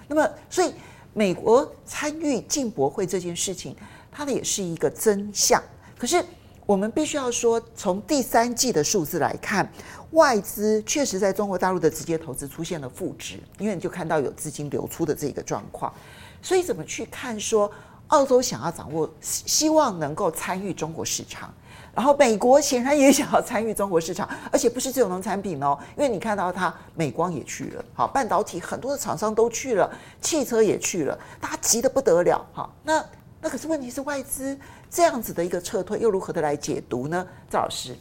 [0.07, 0.73] 那么，所以
[1.13, 3.75] 美国参与进博会这件事情，
[4.13, 5.61] 它的也是一个真相。
[5.99, 6.25] 可是，
[6.67, 9.71] 我们必须要说，从第三季的数字来看。
[10.11, 15.93] 外资确实在中国大陆的直接投资出现了负值，因为你就看到有资金流出的这个状况，
[16.41, 17.69] 所以怎么去看说
[18.07, 21.53] 澳洲想要掌握，希望能够参与中国市场，
[21.93, 29.91] 然后美国显然也想要参与中国市场，而且不是只有农产品哦，因为你看到它美光也去了，好，半导体很多的厂商都去了，
[30.21, 33.05] 汽车也去了，大家急得不得了，好，那
[33.45, 34.57] 那可是问题是外资
[34.89, 37.27] 这样子的一个撤退又如何的来解读呢？
[37.51, 37.95] 赵老师。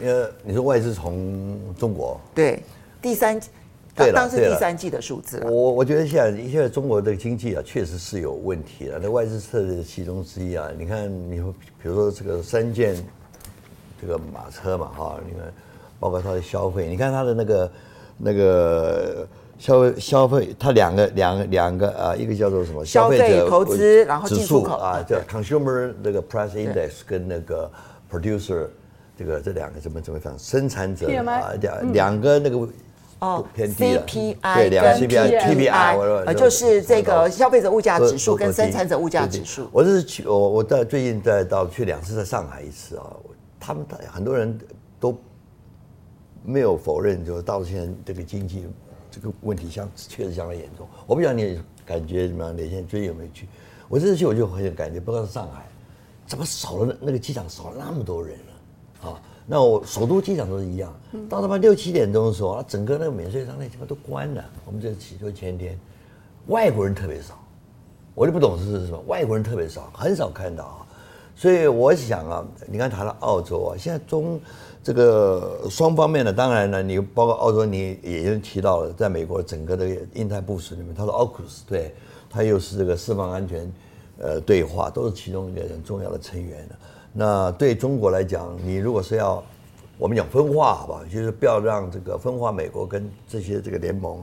[0.00, 2.62] 呃，你说外资从中国对
[3.02, 3.38] 第三，
[3.94, 8.98] 对当是第三季的数字，我我觉得现在现在中国的经济啊，确实是有问题的。
[8.98, 11.36] 那外资撤的其中之一啊，你看，你
[11.82, 12.96] 比如说这个三件
[14.00, 15.52] 这个马车嘛，哈，你看，
[16.00, 17.72] 包括它的消费，你看它的那个
[18.16, 19.28] 那个
[19.58, 22.84] 消费消费，它两个两个两个啊，一个叫做什么？
[22.84, 27.70] 消费者投资，然后进出口啊，叫 consumer 那个 price index 跟那个
[28.10, 28.68] producer。
[29.18, 30.32] 这个这两个怎么怎么讲？
[30.38, 32.68] 生产者啊，两两个那个
[33.18, 39.68] 哦偏低了，CPI 对，两个 CPI，PPI，呃，就是这个消费者物价指数跟生产者物价指数。
[39.72, 43.10] 我是去我我在最近在到去两次，在上海一次啊，
[43.58, 44.56] 他们很多人
[45.00, 45.18] 都
[46.44, 48.68] 没有否认，就是到现在这个经济
[49.10, 50.86] 这个问题相确实相当严重。
[51.06, 52.56] 我不知道你感觉怎么样？
[52.56, 53.48] 你现在最近有没有去？
[53.88, 55.66] 我这次去我就很有感觉，不知道是上海
[56.26, 59.08] 怎么少了那那个机场少了那么多人了。
[59.10, 60.92] 啊，那我首都机场都是一样，
[61.28, 64.44] 到他妈六七点钟的时候，啊，整个那个免税商店基本都关了。
[64.66, 65.78] 我们这起就前天，
[66.48, 67.38] 外国人特别少，
[68.14, 70.86] 我就不懂是什么，外国人特别少，很少看到啊。
[71.38, 74.40] 所以我想啊，你刚谈到澳洲啊，现在中
[74.82, 81.94] 这个双方面的，当然呢，你包括澳洲，你也就提到了，在美国整个的印太部署里面，他说 AUKUS 对，
[82.28, 83.72] 他又是这个四方安全
[84.18, 86.74] 呃对话，都是其中一个很重要的成员的。
[87.12, 89.40] 那对中国来讲，你如果是要
[89.96, 94.20] 我们讲分化，好吧，就是不要让这个分化美国跟这些这个联盟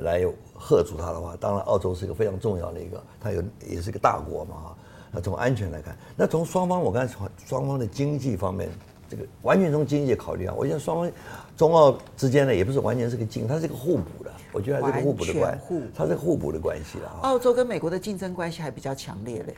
[0.00, 0.22] 来
[0.58, 4.74] 吓阻它的话，当然澳洲是一个非常重要的一个，它有也是个大国嘛。
[5.14, 8.68] 那从安全来看，那从双方我刚才从双方的经济方面，
[9.08, 11.10] 这个完全从经济考虑啊，我觉得双方
[11.56, 17.08] 中澳之间呢，也不是完全是个竞，它是一个互补的，我觉得还是个互补的关系，它是个互补的关系了。
[17.22, 19.54] 澳洲跟美国的竞争关系还比较强烈嘞。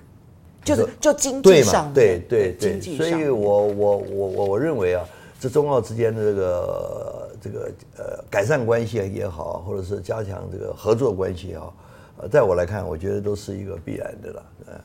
[0.65, 5.05] 就是就经济上对对对，对，所以我我我我我认为啊，
[5.39, 11.73] 这中澳之间的这个这个呃改善关系也好，或者是加强这个合作关系也好，
[12.17, 14.43] 呃，在我来看，我觉得都是一个必然的了。
[14.67, 14.81] 嗯，好，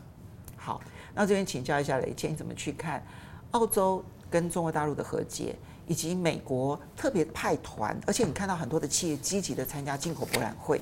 [1.13, 3.03] 那这边请教一下雷谦，你怎么去看
[3.51, 5.55] 澳洲跟中国大陆的和解？
[5.87, 10.79] 以及美国特别派团，而且你看到很多的企业积极的参加进口博览会，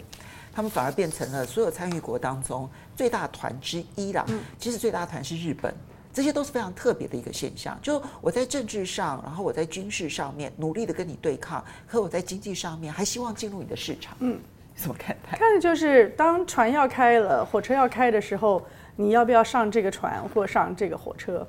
[0.53, 4.23] 他们反而变成了所有参与国当中最大团之一啦。
[4.59, 5.73] 其实最大团是日本，
[6.13, 7.75] 这些都是非常特别的一个现象。
[7.81, 14.15] 就我在政治上，然后我在军事上面努力的跟你对抗，可我在经济上面还希望进入你的市场。
[14.19, 14.39] 嗯，
[14.75, 15.39] 怎么看待？
[15.39, 18.61] 看的就是当船要开了，火车要开的时候，
[18.99, 21.47] 你要不要上这个船或上这个火车？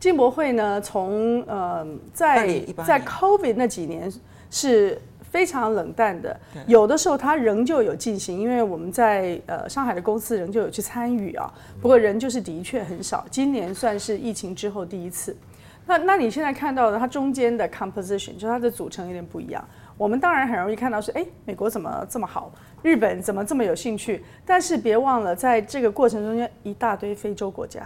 [0.00, 4.12] 进博会呢，从呃在在 COVID 那几年
[4.50, 11.48] 是非常冷淡的，有的时候它仍旧有进行，因为我们在呃上海的公司仍旧有去参与啊。
[11.80, 15.36] 不过人就是的确很少，今年算是疫情之后第一次。
[15.86, 19.64] 那那你现在看到的它中间的 composition，就它的组成有点不一样。
[19.98, 22.50] 我们当然很容易看到是，哎，美国怎么这么好，
[22.82, 24.24] 日本怎么这么有兴趣？
[24.46, 27.84] 但是别忘了，在这个过程中间，一大堆非洲国家。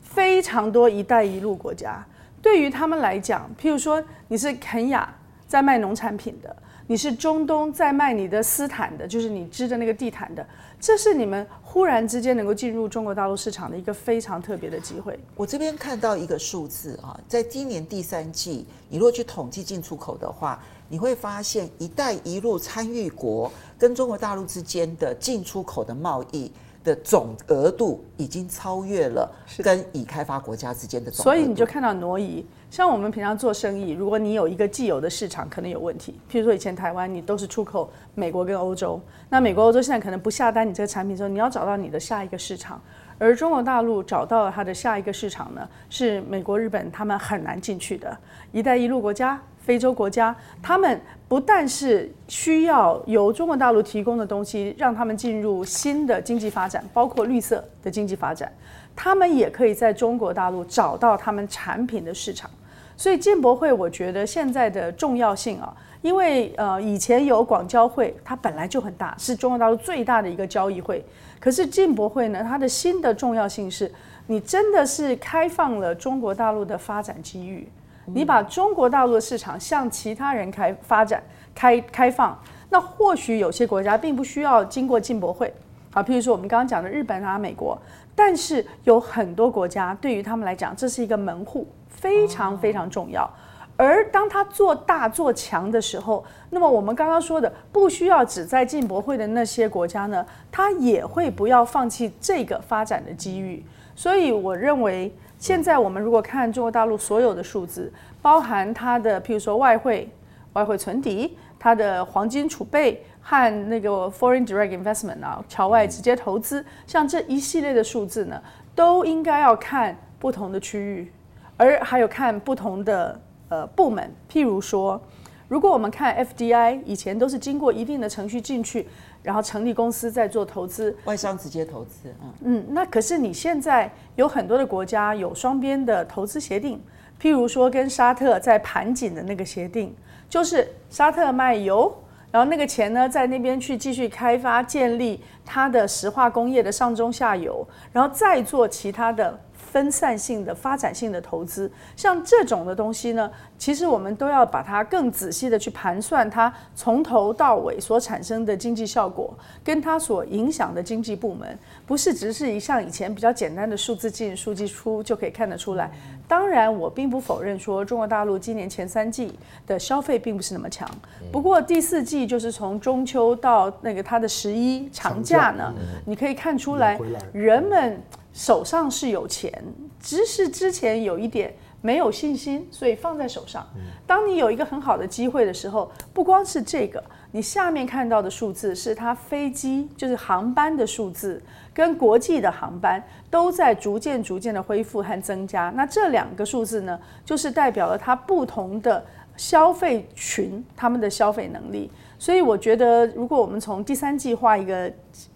[0.00, 2.04] 非常多“一带一路”国家，
[2.42, 5.08] 对于他们来讲，譬如说你是肯亚
[5.46, 6.54] 在卖农产品的，
[6.86, 10.46] 你是中东在卖你的斯坦的，就是你织的那个地毯的，
[10.80, 15.18] 这是你们忽然之间能够进入中国大陆市场的一个非常特别的机会。
[15.36, 26.50] 我这边看到一个数字啊，在今年第三季，你如果去统计进出口的话，你会发现“一带一路”参与国跟中国大陆之间的进出口的贸易。
[26.84, 29.30] 的总额度已经超越了
[29.62, 32.44] 跟已开发国家之间的总额，所以你就看到挪移。
[32.70, 36.18] 像我们平常做生意，如果你有一个既有的市场，可能有问题。
[36.30, 42.80] 譬如说以前台湾你都是出口美国跟欧洲，那美国欧洲现在可能不下单你这个产品的时候，你要找到你的下一个市场。
[43.18, 48.16] 而中国大陆找到了它的下一个市场呢，是美国、日本他们很难进去的
[48.50, 49.40] “一带一路”国家。
[49.62, 58.52] 非洲国家，他们不但是需要由中国大陆提供的东西，让他们进入新的经济发展，包括绿色的经济发展，
[58.94, 62.50] 他们也可以在中国大陆找到他们产品的市场。
[62.96, 71.04] 所以进博会，我觉得现在的重要性啊，因为呃以前有广交会，它本来就很大，是中国大陆最大的一个交易会。
[71.40, 73.90] 可是进博会呢，它的新的重要性是，
[74.26, 77.66] 你真的是开放了中国大陆的发展机遇。
[78.06, 81.22] 你把中国大陆的市场向其他人开发展、
[81.54, 82.36] 开开放，
[82.68, 85.52] 那或许有些国家并不需要经过进博会，
[85.92, 87.80] 啊，譬如说我们刚刚讲的日本啊、美国，
[88.16, 93.30] 但是有很多国家对于他们来讲，这是一个门户，非常非常重要。
[93.76, 103.64] 而当他做大做强的时候，那么我们刚刚说的不需要只在进博会的那些国家呢，他也会不要放弃这个发展的机遇。
[103.94, 105.14] 所以我认为。
[105.42, 110.08] 现在我们如果看中国大陆所有的数字，包含它的，譬如说外汇、
[110.52, 118.40] 外汇存底、它的黄金储备和那个 foreign direct investment 啊，侨外直接投资，像这一系列的数字呢，
[118.72, 121.12] 都应该要看不同的区域，
[121.56, 124.14] 而还有看不同的呃部门。
[124.30, 125.02] 譬如说，
[125.48, 128.86] 如果我们看 FDI，以前都是经过一定的程序进去。
[129.22, 136.82] 然后成立公司再做投资，外商直接投资，嗯嗯，那可是你现在有很多的国家有双边的投资协定，
[137.20, 139.94] 譬如说跟沙特在盘锦的那个协定，
[140.28, 141.94] 就是沙特卖油，
[142.30, 149.38] 然后那个钱呢在那边去继续开发建立它的石化工业的上中下游，然后再做其他的。
[149.72, 165.90] 分散性的发展性的投资，像这种的东西呢，其实我们都要把它更仔细的去盘算它从头到尾所产生的经济效果，跟它所影响的经济部门，不是只是一像以前比较简单的数字进数据出就可以看得出来。
[166.28, 169.32] 当然，我并不否认说中国大陆今年前三季
[169.66, 170.86] 的消费并不是那么强，
[171.32, 175.72] 不过第四季就是从中秋到那个它的十一长假呢，
[176.04, 177.00] 你可以看出来
[177.32, 177.98] 人们。
[178.32, 179.52] 手上是有钱，
[180.00, 183.66] 只是之前有一点没有信心，所以放在手上。
[184.06, 191.42] 当你有一个很好的机会的时候，不光是这个，你下面看到的数字是它飞机，就是航班的数字，
[191.74, 195.70] 跟国际的航班都在逐渐逐渐的恢复和增加。
[195.74, 199.04] 那这两个数字呢，就是代表了它不同的
[199.36, 201.90] 消费群，他们的消费能力。
[202.18, 204.92] 所以我觉得，如果我们从第三季画一个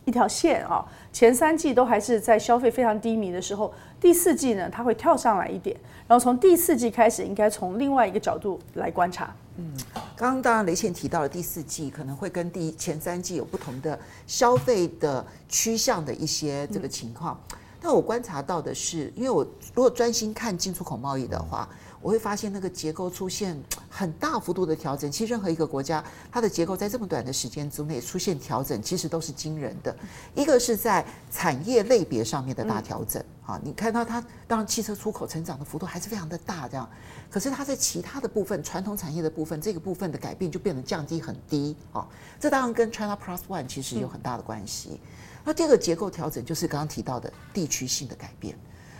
[0.07, 5.77] 一条线啊，前三季都还是在消费非常低迷的时候，第四季呢，它会跳上来一点，
[6.07, 9.35] 然后从第四季开始，应该从另外一个角度来观察。
[9.57, 9.73] 嗯，
[10.17, 17.39] 刚刚当然雷倩提到了第四季可能会跟第前三季有不同的消费的趋向的一些这个情况，
[17.81, 19.45] 但我观察到的是，因为我
[19.75, 21.69] 如果专心看进出口贸易的话。
[22.07, 25.11] 我会发现那个结构出现很大幅度的调整。
[25.11, 29.93] 其实任何一个国家，它的结构在这么短的时间之内出现调整，其实都是惊人的。
[30.33, 36.89] 一个是在产业类别上面的大调整，啊，你看到它当然汽车出口成长的幅度还是非常的大，这样，
[37.29, 42.07] 可是它在其他的部分，传统产业的部分，这个部分的改变就变得降低很低啊。
[42.39, 44.91] 这当然跟 China Plus One 其实有很大的关系。
[44.93, 44.99] 嗯、
[45.47, 48.57] 那第二个结构调整就是刚刚提到的地区性的改变，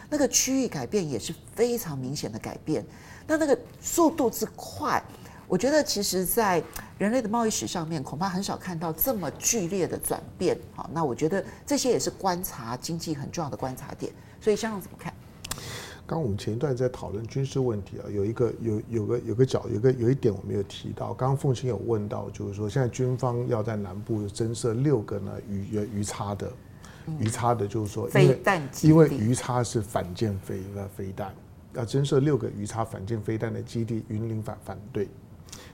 [0.09, 2.85] 那个区域改变也是非常明显的改变。
[3.27, 5.03] 那那个速度之快。
[5.49, 6.61] 我觉得，其实，在
[6.99, 10.59] 人类的贸易史上面，恐怕很少看到这么剧烈的转变。
[10.75, 14.13] 好，那我觉得这些也是观察经济很重要的观察点。
[14.41, 15.15] 所以，香港怎么看？
[16.05, 21.15] 刚我们前一段在讨论军事问题啊，有一个有有个有个角有个有一点我没有提到。
[21.15, 26.53] 刚刚凤清有问到，就是说现在军方要在南部增设六个呢鱼鱼叉的
[27.19, 28.39] 鱼叉的，就是说因为
[28.83, 31.35] 因为鱼叉是反舰飞呃飞弹，
[31.75, 35.09] 要增设六个鱼叉反舰飞弹的基地，云林反反对。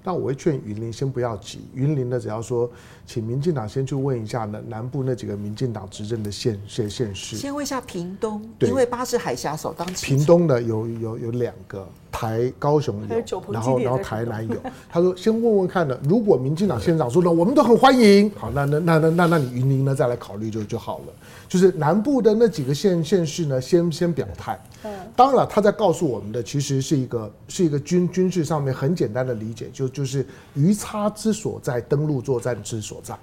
[0.04, 2.68] 那我会劝云林先不要急，云林呢，只要说，
[3.06, 7.36] 请民进党先去问一下呢，南部那几个民进党执政的县县县市。
[7.36, 10.16] 先问一下屏东，因为巴士海峡首当其冲。
[10.16, 11.88] 屏东的有有有两个。
[12.12, 14.54] 台高雄有，然后然后台南有。
[14.88, 21.04] 他说先问问看呢，如果民进党县长说呢，我们都很欢迎，好，那那那那那那你云林呢再来考虑就就好了。
[21.48, 24.56] 就是南部的那几个县县市呢，先先表态。
[24.84, 33.16] 嗯，当然他在告诉我们的其实是一个是一个军军事上面很简单的理解，就就是鱼叉之所在，登陆作战之所在。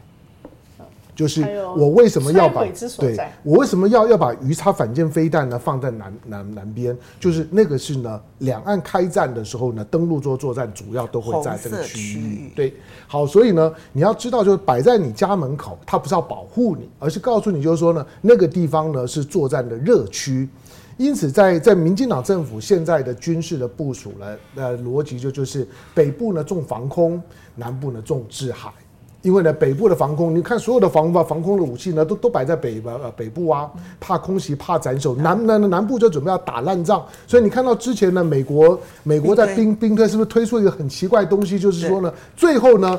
[1.20, 1.43] 就是
[1.76, 2.63] 我为什么要把
[2.97, 6.97] 对，我为什么要要把鱼叉反舰飞弹呢放在南南南边？
[7.20, 12.53] 就是那个是呢，两岸开战的时候呢，登陆做作战主要都会在这个区域。
[12.55, 12.74] 对，
[13.05, 20.47] 好，所以呢，你要知道，就是摆在你家门口，它不是要保护你，而是告诉你，就是说呢，那个地方呢是作战的热区。
[20.95, 27.22] 因此在，在在民进党政府现在的军事的部署呢，呃，逻辑就就是北部呢重防空，
[27.55, 28.72] 南部呢重制海。
[29.22, 35.13] 因为呢，北部的防空，你看所有的防防防空的武器呢，都都摆在北呃北部啊，怕空袭，怕斩首。
[35.15, 42.97] 南南南部就准备要打烂仗，所以你看到之前呢，美国美国在兵兵推是不是推出一个很奇怪的东西，就是说呢，最后呢，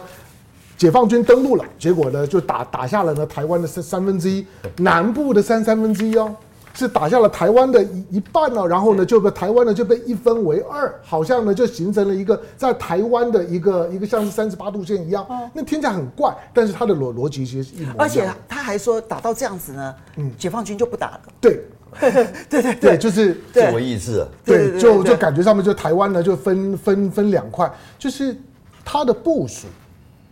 [0.76, 4.44] 解放军登陆了，结果呢就打打下了呢台湾的三三分之一，
[4.76, 6.34] 南部的三三分之一哦。
[6.72, 17.96] 是打下了台湾的一一半呢，然后呢，就被台湾呢就被一分为二，好像呢就形成了一个在台湾的一个一个像是三十八度线一样，那听起来很怪，但是它的逻逻辑其实是一模一样。
[17.98, 21.20] 而且他还说打到这样子呢，嗯，解放军就不打了。
[21.40, 21.60] 对，
[22.48, 24.26] 对对对，就是自我意志。
[24.44, 28.36] 对，就就感觉上面就台湾呢就分分分两块，就是
[28.84, 29.66] 他的部署。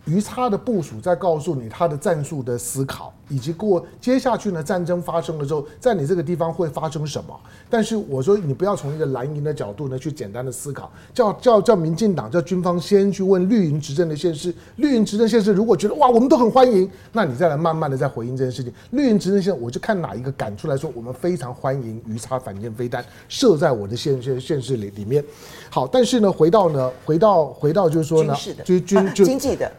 [0.05, 7.39] 鱼叉的部署在告诉你他的战术的思考，以及过接下去呢，战争发生了之后，在你这个地方会发生什么？
[7.69, 18.73] 但是我说你不要从一个蓝营的角度呢去简单的思考，叫叫叫民进党叫军方先去问绿营执政的县市，绿营执政县市如果觉得哇我们都很欢迎，那你再来慢慢的再回应这件事情。
[18.91, 25.23] 绿营执政县我就看哪一个敢出来说我们非常欢迎鱼叉反舰飞弹射在我的县县县市里里面。
[25.69, 29.71] 好，但是呢，回到呢，回到回到就是说呢，就军就经济的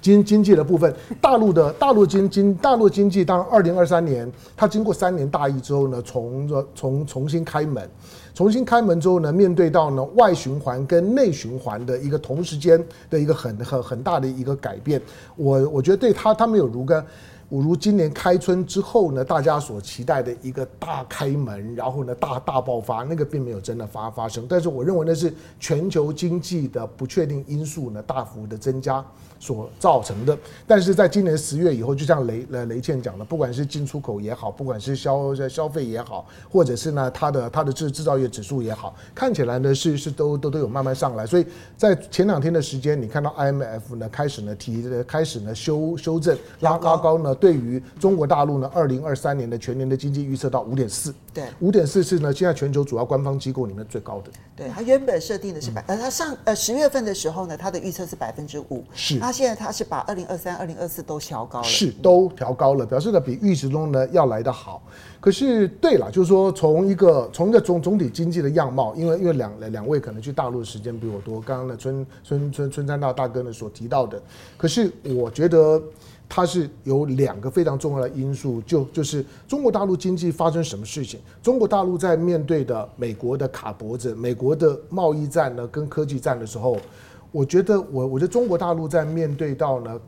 [0.00, 7.88] 经经济的部分，大陆的大陆经经大陆经济，当二零二三年，它经过三年大疫之后呢，从从重新开门，
[8.34, 15.00] 重新开门之后呢，面对到呢外循环跟内循环的一个同时间的一个很很很大的一个改变，
[15.36, 17.04] 我我觉得对它它没有如干。
[17.50, 24.44] 五如今年开春之后呢，大家所期待的一个大开门，然后呢大大爆发，那个并没有真的发发生。
[24.46, 29.02] 但是我认为那是全球经济的不确定因素呢大幅的增加
[29.38, 30.36] 所造成的。
[30.66, 41.26] 但是在今年十月以后，就像雷呃雷倩讲的，不管是进出口也好，不管是消消费也好，或者是呢它的它的制制造业指数也好，看起来呢是是都都都有慢慢上来。
[41.26, 47.34] 所以在前两天的时间，你看到 IMF 呢开始呢提开始呢修修正拉拉高呢。
[47.34, 54.30] 对于中国大陆呢，二零二三年的全年的经济预测到五点四，对，五点四是呢现在全球主要官方机构里面最高的。
[54.56, 64.82] 对，它原本设定的是百，呃，它上呃十月份的时候呢，它的预测是百分之五，是，它现在它是把二零二三、二零二四都调高了，是都调高了，表示呢比预期中呢要来得好。
[65.20, 74.20] 可是对了，就是说从一个从一个总总体经济的样貌，因为因为两两位可能去大陆的时间比我多，刚刚呢春春春春山大大哥呢所提到的，
[74.56, 75.80] 可是我觉得。
[76.28, 86.76] 它是有两个非常重要的因素，就就是中国大陆经济发生什么事情，中国大陆在面对的美国的卡脖子、美国的贸易战呢，跟科技战的时候，
[87.32, 89.98] 我觉得我我觉得中国大陆在面对到呢，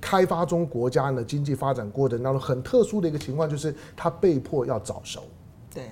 [0.00, 5.22] 开发中国家呢经济发展过程当中很特殊的一个情况，就是它被迫要早熟。
[5.72, 5.84] 对。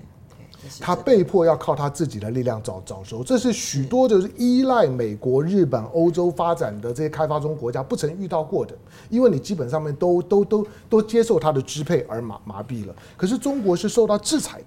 [0.81, 8.75] 他被迫要靠他自己的力量早早熟，这是许多就是依赖美国、日本、欧洲发展的这些开发中国家不曾遇到过的，
[9.11, 12.95] 因为你基本上面都都都都接受他的支配而麻麻痹了。
[13.17, 14.67] 可是中国是受到制裁的，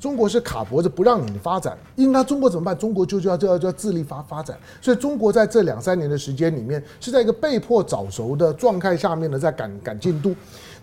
[0.00, 2.76] 中国是卡脖子不让你发展，因为那中国怎么办？
[2.76, 10.34] 中国就就要就要就要自力发发展，所以中国在这两三年的时间里面，是在一个被迫早熟的状态下面呢，在赶赶进度。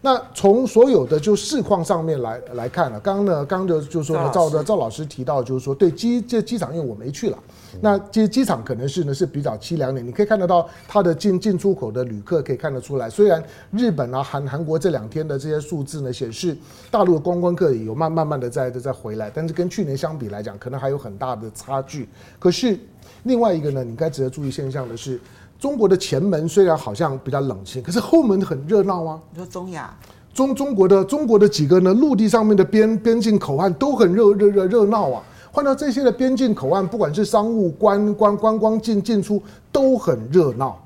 [0.05, 7.37] 那从所有的就市况上面来来看呢，刚刚呢，刚就就说呢，赵的赵老师提到就是说，对机这机场，因为我没去了，
[7.79, 13.41] 那机机场可能是呢是比较凄凉的，你可以看得到它的进进出口的旅客可以看得出来，虽然
[13.71, 16.53] 日本啊韩韩国这两天的这些数字呢显示
[16.91, 22.09] 大陆的观光客也有慢慢慢的在在回来，但是跟去年相比来讲，可能还有很大的差距。
[22.37, 22.77] 可是
[23.23, 25.17] 另外一个呢，你该值得注意现象的是。
[25.63, 29.17] 中国的前门虽然好像比较冷清，可是后门很热闹啊。
[29.31, 29.97] 你说中亚，
[30.33, 35.23] 中中国的中国的几个呢陆地上面的边边境口岸都很热热热热闹啊。
[35.53, 39.41] 换到这些的边境口岸，不管是商务观观观光进进出
[39.71, 40.77] 都很热闹。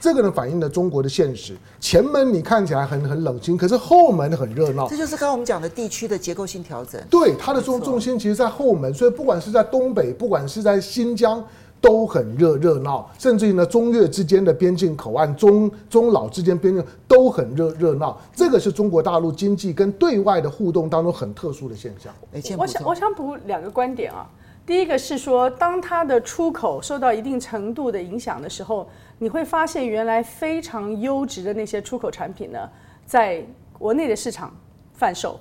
[0.00, 1.56] 这个呢反映了中国的现实。
[1.78, 4.88] 前门你看起来很很冷清，可是后门很热闹。
[4.88, 7.00] 这就是刚刚我们讲的地区的结构性调整。
[7.08, 11.40] 对，它的重重心其实在后门，所以不管是在东北，不管是在新疆。
[11.80, 18.20] 都很热热闹，甚至于呢，中越之间的边境口岸、中中老之间边境都很热热闹。
[18.34, 22.12] 这个是中国大陆经济跟对外的互动当中很特殊的现象。
[22.58, 24.26] 我想我想补两个观点啊。
[24.64, 32.58] 第一个是说，当它的出口受到一定程度的影响的时候，你会发现原来非常优质的那些出口产品呢，
[33.04, 33.44] 在
[33.78, 34.52] 国内的市场
[34.92, 35.38] 贩售。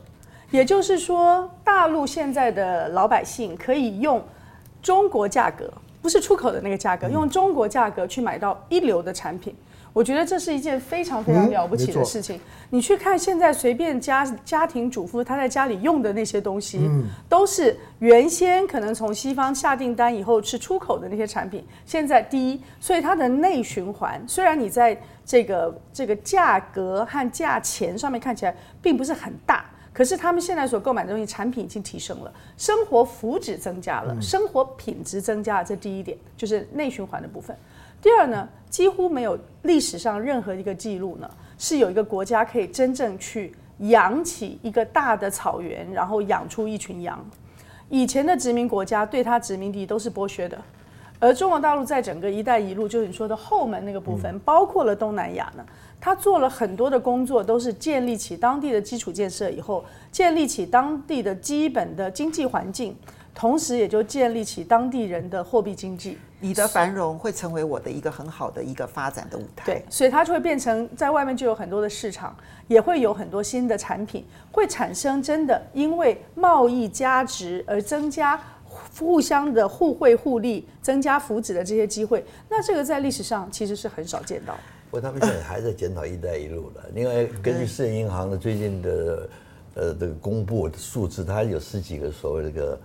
[0.52, 4.24] 也就是说，大陆现在的老百姓可以用
[4.80, 5.74] 中国价格。
[6.06, 9.56] 不是出口的那个价格，用中国价格去买到一流的产品，
[9.92, 12.40] 我觉得这是一件非常非常了不起的事情。
[12.70, 16.88] 你去看现在随便家家庭主妇他在家里用的那些东西，
[17.28, 21.66] 都是原先可能从西方下订单以后是出口的那些产品。
[21.88, 24.96] 现在第一，所以它的内循环，虽然你在
[25.26, 29.66] 这个这个价格和价钱上面看起来并不是很大。
[29.96, 35.64] 可是他们现在所购买的东西，产品已经提升了，生活福祉增加了，生活品质增加了。
[35.64, 37.56] 这第一点就是内循环的部分。
[38.02, 47.26] 第二呢，几乎没有历史上任何一个记录呢，是有一个国家可以真正去养起一个大的草原，然后养出一群羊。
[47.88, 50.62] 以前的殖民国家对他殖民地都是剥削的，
[51.20, 55.66] 而中国大陆在整个“一带一路”就是你说的后门那个部分，包括了东南亚呢。
[56.00, 62.96] 他做了很多的工作，都是建立起当地的基础建设以后，建立起当地的基本的经济环境，
[63.34, 66.20] 同时也就建立起当地人的货币经济。
[66.40, 69.66] 你的繁荣会成为我的一个很好的一个发展的舞台。
[69.66, 72.36] 对，所以它就会变成在外面就有很多的市场，
[72.68, 78.40] 也会有很多新的产品，会产生真的因为贸易价值而增加
[78.98, 82.24] 互相的互惠互利、增加福祉的这些机会。
[82.50, 84.54] 那这个在历史上其实是很少见到。
[84.90, 86.84] 不过他们现在还在检讨“一带一路”了。
[86.94, 89.30] 另外，根据世界银行的最近的
[89.74, 92.80] 呃这个公布的数字，它有十几个所谓这个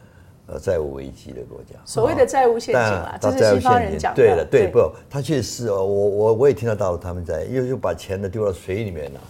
[0.46, 1.76] 呃债务危机的国家。
[1.84, 4.16] 所谓的债务陷阱啊，这是西方人讲的。
[4.16, 9.20] 对了，对，不，他确实哦，我我我也听得到他们在又又把钱呢丢到水里面了。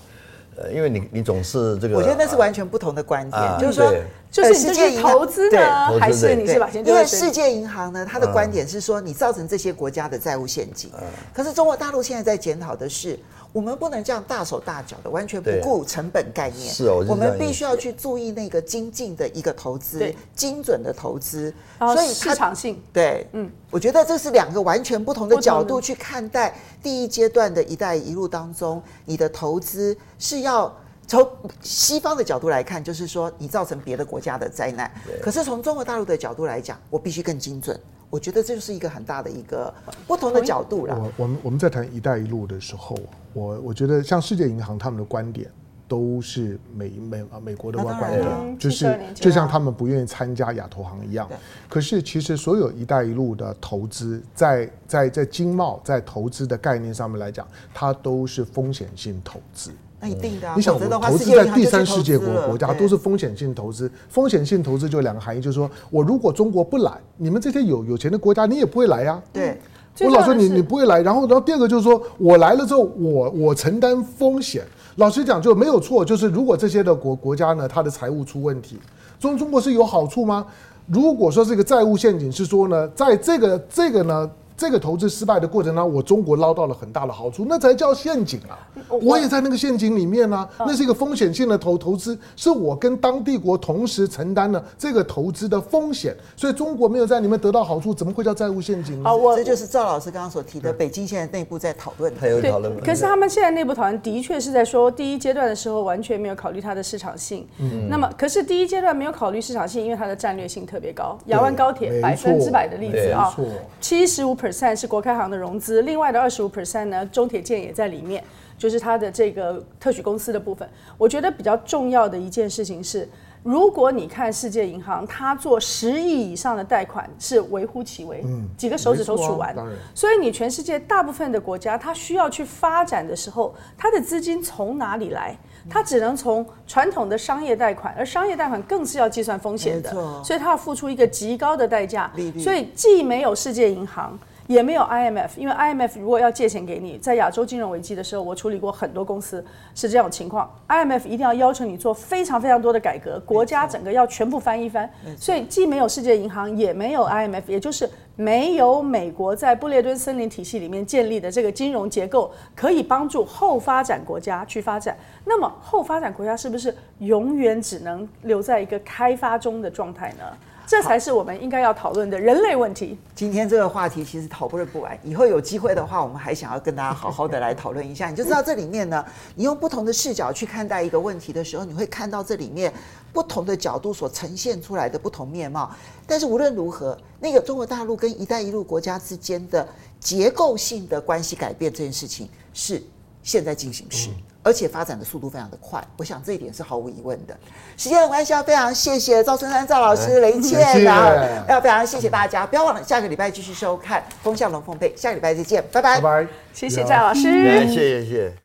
[0.56, 3.94] 呃，因为你你总是这个，我觉得那是完全不同的观点，啊、就是说，
[4.30, 6.86] 就是世界投资呢，还是你是把钱？
[6.86, 10.90] 因为世界银行呢，他的观点是说，你造成这些国家的债务陷阱。
[10.94, 13.18] 嗯、可是中国大陆现在在检讨的是。
[13.52, 16.72] 我们不能这样大手大脚的，完全不顾成本概念。
[16.72, 21.52] 是哦，我们必须要去注意那个精进的一个投资，精准的投资。
[21.76, 30.72] 所以市场性对，嗯，我觉得这是两个完全不同的角度去看待第一阶段的一带一路当中，你的投资是要
[31.10, 31.28] 从
[31.60, 34.88] 西方的角度来看，就是说你造成别的国家的灾难。
[35.20, 37.76] 可是从中国大陆的角度来讲，我必须更精准。
[38.08, 39.74] 我觉得这就是一个很大的一个
[40.06, 40.96] 不同的角度了。
[40.96, 42.96] 我我们我们在谈“一带一路”的时候，
[43.32, 45.50] 我我觉得像世界银行他们的观点
[45.88, 51.28] 都是美美啊美国的观点，就是就像他们不愿意参加亚投行一样。
[51.68, 57.44] 可是其实所有“一带一路”的投资，在在在经贸在投资的概念上面来讲，
[57.74, 59.72] 它都是风险性投资。
[60.00, 63.90] 那一定的、啊，你想，我投资在第三世界国国家都是风险性投资。
[64.08, 69.22] 风险性投资就两个含义，就是说我如果中国不来，你们这些有有钱的国家，你也不会来呀。
[69.30, 69.60] 对，
[70.00, 74.64] 我老说你你不会来，然后然后第二个就是说我来了之后，我我承担风险。
[74.96, 78.78] 老实讲就没有错，就是如果这些的国国家呢，它的财务出问题，
[79.18, 80.46] 中中国是有好处吗？
[80.86, 84.30] 如果说这个债务陷阱是说呢，在这个这个呢。
[84.60, 88.60] 这个投资失败的过程当中，我中国捞到了很大的好处，那才叫陷阱啊！
[88.90, 99.08] 我，也在那个陷阱里面啊，那是一个风险性的投投资，是我跟当地国同时承担了这个投资的风险，所以中国没有在里面得到好处，怎么会叫债务陷阱呢？
[99.08, 102.78] 啊，我这就是赵老师刚刚所提的，北京现在内部在讨论，还有讨论。
[102.80, 107.48] 可是他们现在内部讨论的确是在说，第一阶段的时候完全没有考虑它的市场性。
[107.60, 113.34] 嗯，那么可是第一阶段没有考虑市场性，因为它的战略性特别高，亚湾高铁百分之百的例子啊，
[113.80, 118.22] 七十五 percent 是国开行的融资，另外的二十五 percent 呢，中铁建也在里面，
[118.58, 120.68] 就是它的这个特许公司的部分。
[120.98, 123.08] 我觉得比较重要的一件事情是，
[123.42, 129.54] 如果你看世界银行，它做十亿以上的贷款是微乎其微，嗯，几个手指头数完。
[129.94, 135.36] 所以你全世界大部分的国家，它需要去发展的时候，它的资金从哪里来？
[135.68, 139.90] 它只能从传统的商业贷款，而商业贷款更是要计算风险的，
[140.24, 142.10] 所以它要付出一个极高的代价。
[142.38, 144.18] 所以既没有世界银行。
[144.50, 149.44] 也没有 IMF，因为 IMF 如果要借钱给你，在亚洲金融危机的时候，我处理过很多公司
[149.76, 150.52] 是这种情况。
[150.66, 154.90] IMF 一定要要求你做非常非常多的改革，国家整个要全部翻一番。
[155.16, 164.96] 所以既没有世界银行，也没有 IMF，也就是没有美国在布列顿森林体系里面建立的这个金融结构，可以帮助后发展国家去发展。
[165.24, 170.24] 那么后发展国家是不是永远只能留在一个开发中的状态呢？
[170.70, 172.96] 这才是我们应该要讨论的人类问题。
[173.12, 178.08] 今天这个话题其实讨论不完，以后有机会的话，我们还想要跟大家好好的来讨论一下。
[178.08, 182.72] 你就知道这里面呢，你用不同的视角去看待一个问题的时候，你会看到这里面
[183.12, 185.68] 不同的角度所呈现出来的不同面貌。
[186.06, 189.68] 但是无论如何，那个中国大陆跟“一带一路”国家之间的
[189.98, 192.80] 结构性的关系改变这件事情是
[193.24, 194.10] 现在进行时。
[194.42, 197.36] 而且发展的速度非常的快，我想这一点是毫无疑问的。
[197.76, 201.10] 时间的关系，要非常谢谢赵春山赵老师、雷倩，然后
[201.48, 207.66] 要非常谢谢大家，不要忘了下个礼拜继续收看《风向龙凤配》，下个礼拜再见，拜拜，拜拜，谢谢赵老师，谢。
[207.68, 208.40] 谢谢谢。